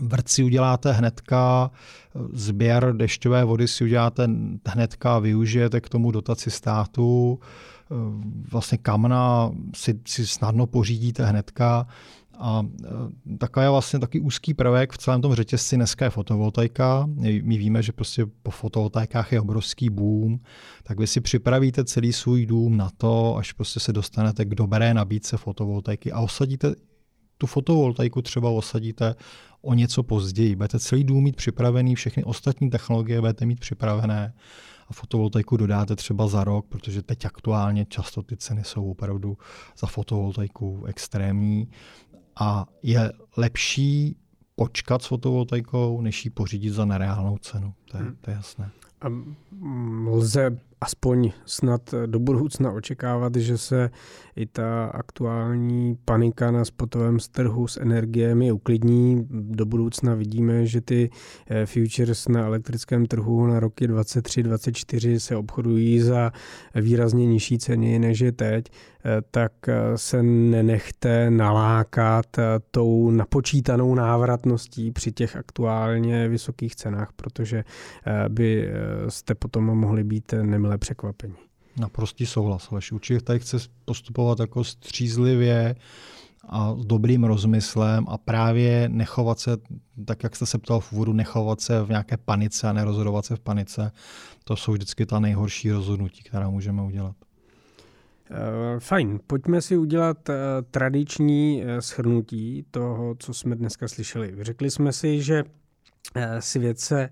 [0.00, 1.70] Vrt si uděláte hnedka,
[2.32, 4.28] sběr dešťové vody si uděláte
[4.66, 7.38] hnedka, využijete k tomu dotaci státu,
[8.50, 11.86] vlastně kamna si, si snadno pořídíte hnedka.
[12.40, 12.62] A
[13.34, 17.08] e, takový je vlastně taky úzký prvek v celém tom řetězci dneska je fotovoltaika.
[17.42, 20.40] My víme, že prostě po fotovoltaikách je obrovský boom,
[20.82, 24.94] tak vy si připravíte celý svůj dům na to, až prostě se dostanete k dobré
[24.94, 26.74] nabídce fotovoltaiky a osadíte
[27.38, 29.14] tu fotovoltaiku třeba osadíte
[29.62, 30.56] o něco později.
[30.56, 34.34] Budete celý dům mít připravený, všechny ostatní technologie budete mít připravené
[34.88, 39.38] a fotovoltaiku dodáte třeba za rok, protože teď aktuálně často ty ceny jsou opravdu
[39.78, 41.68] za fotovoltaiku extrémní
[42.40, 44.16] a je lepší
[44.54, 47.74] počkat s fotovoltaikou, než ji pořídit za nereálnou cenu.
[47.90, 48.16] To je, hmm.
[48.20, 48.70] to je jasné.
[49.00, 49.06] A
[50.06, 53.90] lze aspoň snad do budoucna očekávat, že se
[54.38, 59.26] i ta aktuální panika na spotovém trhu s energiemi uklidní.
[59.30, 61.10] Do budoucna vidíme, že ty
[61.50, 66.32] eh, futures na elektrickém trhu na roky 23-24 se obchodují za
[66.74, 72.26] výrazně nižší ceny než je teď, eh, tak eh, se nenechte nalákat
[72.70, 77.64] tou napočítanou návratností při těch aktuálně vysokých cenách, protože
[78.28, 78.68] by
[79.08, 80.34] jste potom mohli být
[80.68, 81.34] nemilé překvapení.
[81.80, 85.76] Naprostý souhlas, ale určitě tady chce postupovat jako střízlivě
[86.48, 89.56] a s dobrým rozmyslem a právě nechovat se,
[90.04, 93.36] tak jak jste se ptal v úvodu, nechovat se v nějaké panice a nerozhodovat se
[93.36, 93.92] v panice.
[94.44, 97.16] To jsou vždycky ta nejhorší rozhodnutí, která můžeme udělat.
[98.30, 100.34] Eh, fajn, pojďme si udělat eh,
[100.70, 104.36] tradiční eh, shrnutí toho, co jsme dneska slyšeli.
[104.40, 105.44] Řekli jsme si, že
[106.40, 107.10] svět se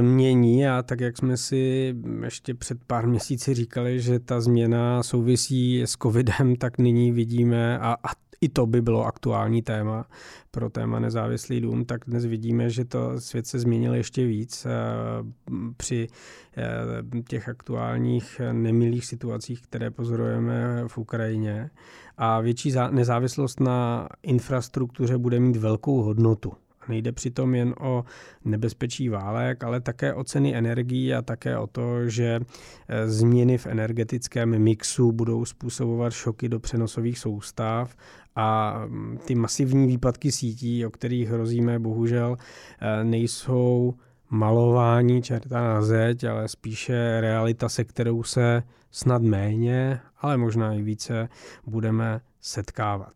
[0.00, 1.94] mění a tak, jak jsme si
[2.24, 7.96] ještě před pár měsíci říkali, že ta změna souvisí s covidem, tak nyní vidíme a,
[8.02, 10.06] a i to by bylo aktuální téma
[10.50, 14.70] pro téma nezávislý dům, tak dnes vidíme, že to svět se změnil ještě víc eh,
[15.76, 16.06] při
[16.56, 21.70] eh, těch aktuálních nemilých situacích, které pozorujeme v Ukrajině.
[22.16, 26.52] A větší nezávislost na infrastruktuře bude mít velkou hodnotu.
[26.88, 28.04] Nejde přitom jen o
[28.44, 32.40] nebezpečí válek, ale také o ceny energií a také o to, že
[32.88, 37.96] eh, změny v energetickém mixu budou způsobovat šoky do přenosových soustav
[38.36, 42.36] a mm, ty masivní výpadky sítí, o kterých hrozíme, bohužel
[42.80, 43.94] eh, nejsou
[44.30, 50.82] malování čerta na zeď, ale spíše realita, se kterou se snad méně, ale možná i
[50.82, 51.28] více
[51.66, 53.12] budeme setkávat.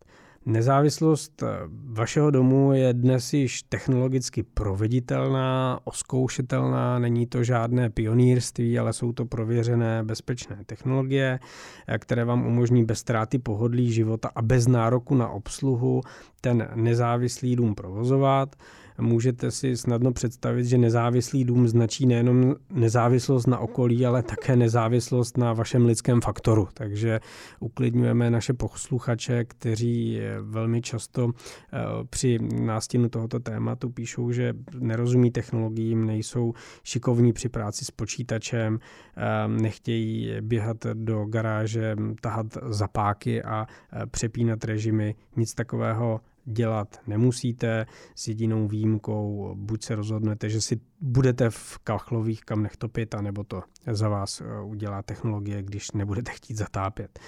[0.47, 1.47] Nezávislost eh,
[1.93, 9.25] vašeho domu je dnes již technologicky proveditelná, oskoušetelná, není to žádné pionýrství, ale jsou to
[9.25, 11.41] prověřené bezpečné technologie,
[11.87, 16.01] eh, které vám umožní bez ztráty pohodlí života a bez nároku na obsluhu
[16.41, 18.57] ten nezávislý dům provozovat
[19.01, 25.39] můžete si snadno představit, že nezávislý dům značí nejenom nezávislost na okolí, ale také nezávislost
[25.39, 26.69] na vašem lidském faktoru.
[26.75, 27.21] Takže
[27.61, 31.31] uklidňujeme naše posluchače, kteří velmi často
[31.73, 31.79] eh,
[32.11, 36.53] při nástěnu tohoto tématu píšou, že nerozumí technologiím, nejsou
[36.85, 38.79] šikovní při práci s počítačem,
[39.17, 45.15] eh, nechtějí běhat do garáže, tahat zapáky a eh, přepínat režimy.
[45.37, 46.21] Nic takového
[46.51, 53.15] dělat nemusíte s jedinou výjimkou, buď se rozhodnete, že si budete v kachlových kamnech topit,
[53.15, 57.21] anebo to za vás eh, udělá technologie, když nebudete chtít zatápět.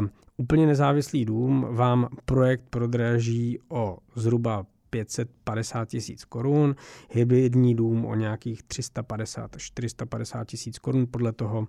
[0.00, 6.76] Um, úplně nezávislý dům vám projekt prodraží o zhruba 550 tisíc korun,
[7.10, 11.66] hybridní dům o nějakých 350 až 450 tisíc korun podle toho,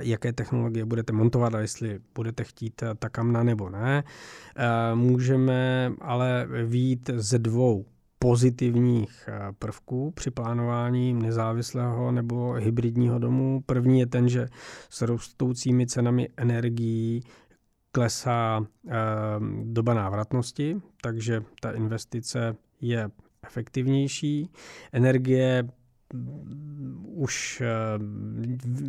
[0.00, 4.04] jaké technologie budete montovat a jestli budete chtít eh, ta kamna nebo ne.
[4.56, 7.86] Eh, můžeme ale výjít ze dvou
[8.18, 9.28] pozitivních
[9.58, 13.62] prvků při plánování nezávislého nebo hybridního domu.
[13.66, 14.46] První je ten, že
[14.90, 17.22] s rostoucími cenami energií
[17.92, 18.66] klesá
[19.62, 23.10] doba návratnosti, takže ta investice je
[23.42, 24.50] efektivnější.
[24.92, 25.68] Energie
[27.14, 27.68] už eh,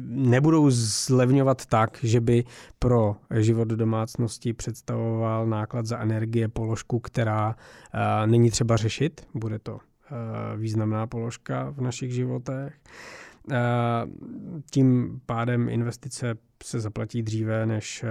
[0.07, 2.43] nebudou zlevňovat tak, že by
[2.79, 7.55] pro život domácnosti představoval náklad za energie položku, která
[7.93, 9.27] eh, není třeba řešit.
[9.33, 12.73] Bude to eh, významná položka v našich životech.
[14.71, 18.05] Tím pádem investice se zaplatí dříve, než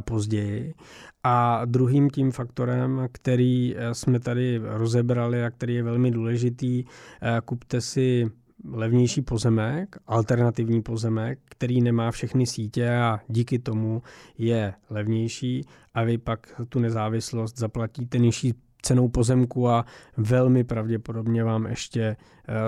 [0.00, 0.74] později.
[1.22, 7.40] A druhým tím faktorem, který eh, jsme tady rozebrali a který je velmi důležitý, eh,
[7.44, 8.30] kupte si
[8.72, 14.02] levnější pozemek, alternativní pozemek, který nemá všechny sítě a díky tomu
[14.38, 19.84] je levnější a vy pak tu nezávislost zaplatíte nižší cenou pozemku a
[20.16, 22.16] velmi pravděpodobně vám ještě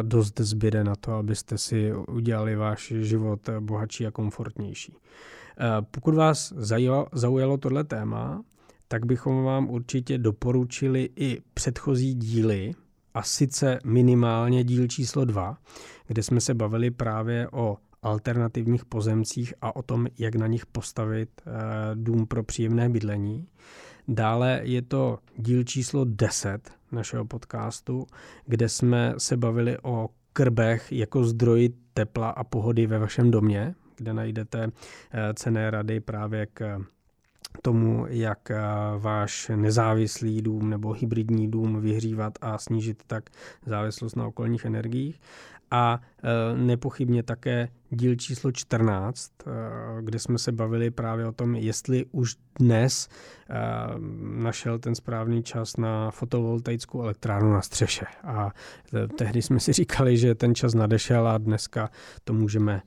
[0.02, 4.94] dost zbyde na to, abyste si udělali váš život bohatší a komfortnější.
[5.60, 6.52] Eh, pokud vás
[7.12, 8.44] zaujalo tohle téma,
[8.88, 12.74] tak bychom vám určitě doporučili i předchozí díly,
[13.14, 15.58] a sice minimálně díl číslo 2,
[16.06, 21.28] kde jsme se bavili právě o alternativních pozemcích a o tom, jak na nich postavit
[21.40, 21.50] eh,
[21.94, 23.46] dům pro příjemné bydlení.
[24.08, 28.06] Dále je to díl číslo 10 našeho podcastu,
[28.46, 34.12] kde jsme se bavili o krbech jako zdroji tepla a pohody ve vašem domě kde
[34.12, 34.68] najdete
[35.12, 36.80] eh, cené rady právě k
[37.62, 38.52] tomu, jak
[38.98, 43.30] váš nezávislý dům nebo hybridní dům vyhřívat a snížit tak
[43.66, 45.20] závislost na okolních energiích
[45.70, 51.54] a e, nepochybně také díl číslo 14, e, kde jsme se bavili právě o tom,
[51.54, 53.08] jestli už dnes
[54.20, 58.06] našel ten správný čas na fotovoltaickou elektrárnu na střeše.
[58.24, 58.50] A
[59.18, 61.90] tehdy jsme si říkali, že ten čas nadešel a dneska
[62.24, 62.82] to můžeme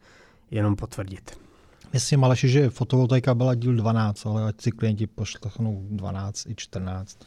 [0.52, 1.42] jenom potvrdit.
[1.94, 7.20] Myslím, ale že fotovoltaika byla díl 12, ale ať si klienti pošlechnou 12 i 14.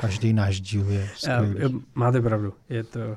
[0.00, 1.82] Každý náš díl je skvělý.
[1.94, 3.16] Máte pravdu, je to je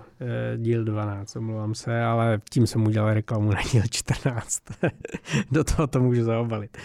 [0.57, 4.61] díl 12, omlouvám se, ale tím jsem udělal reklamu na díl 14.
[5.51, 6.77] Do toho to můžu zaobalit.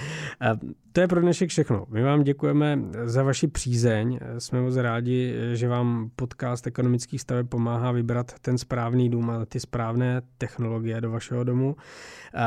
[0.98, 1.86] To je pro dnešek všechno.
[1.88, 4.18] My vám děkujeme za vaši přízeň.
[4.38, 9.60] Jsme moc rádi, že vám podcast ekonomických staveb pomáhá vybrat ten správný dům a ty
[9.60, 11.76] správné technologie do vašeho domu.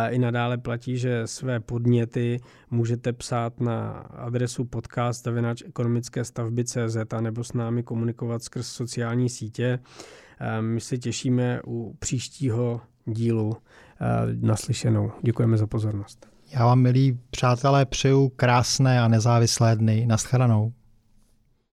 [0.10, 2.40] I nadále platí, že své podněty
[2.72, 9.80] můžete psát na adresu podcast a nebo s námi komunikovat skrz sociální sítě.
[10.62, 13.58] My se těšíme u příštího dílu
[14.42, 15.12] naslyšenou.
[15.22, 16.31] Děkujeme za pozornost.
[16.54, 20.06] Já vám, milí přátelé, přeju krásné a nezávislé dny.
[20.08, 20.74] Naschledanou.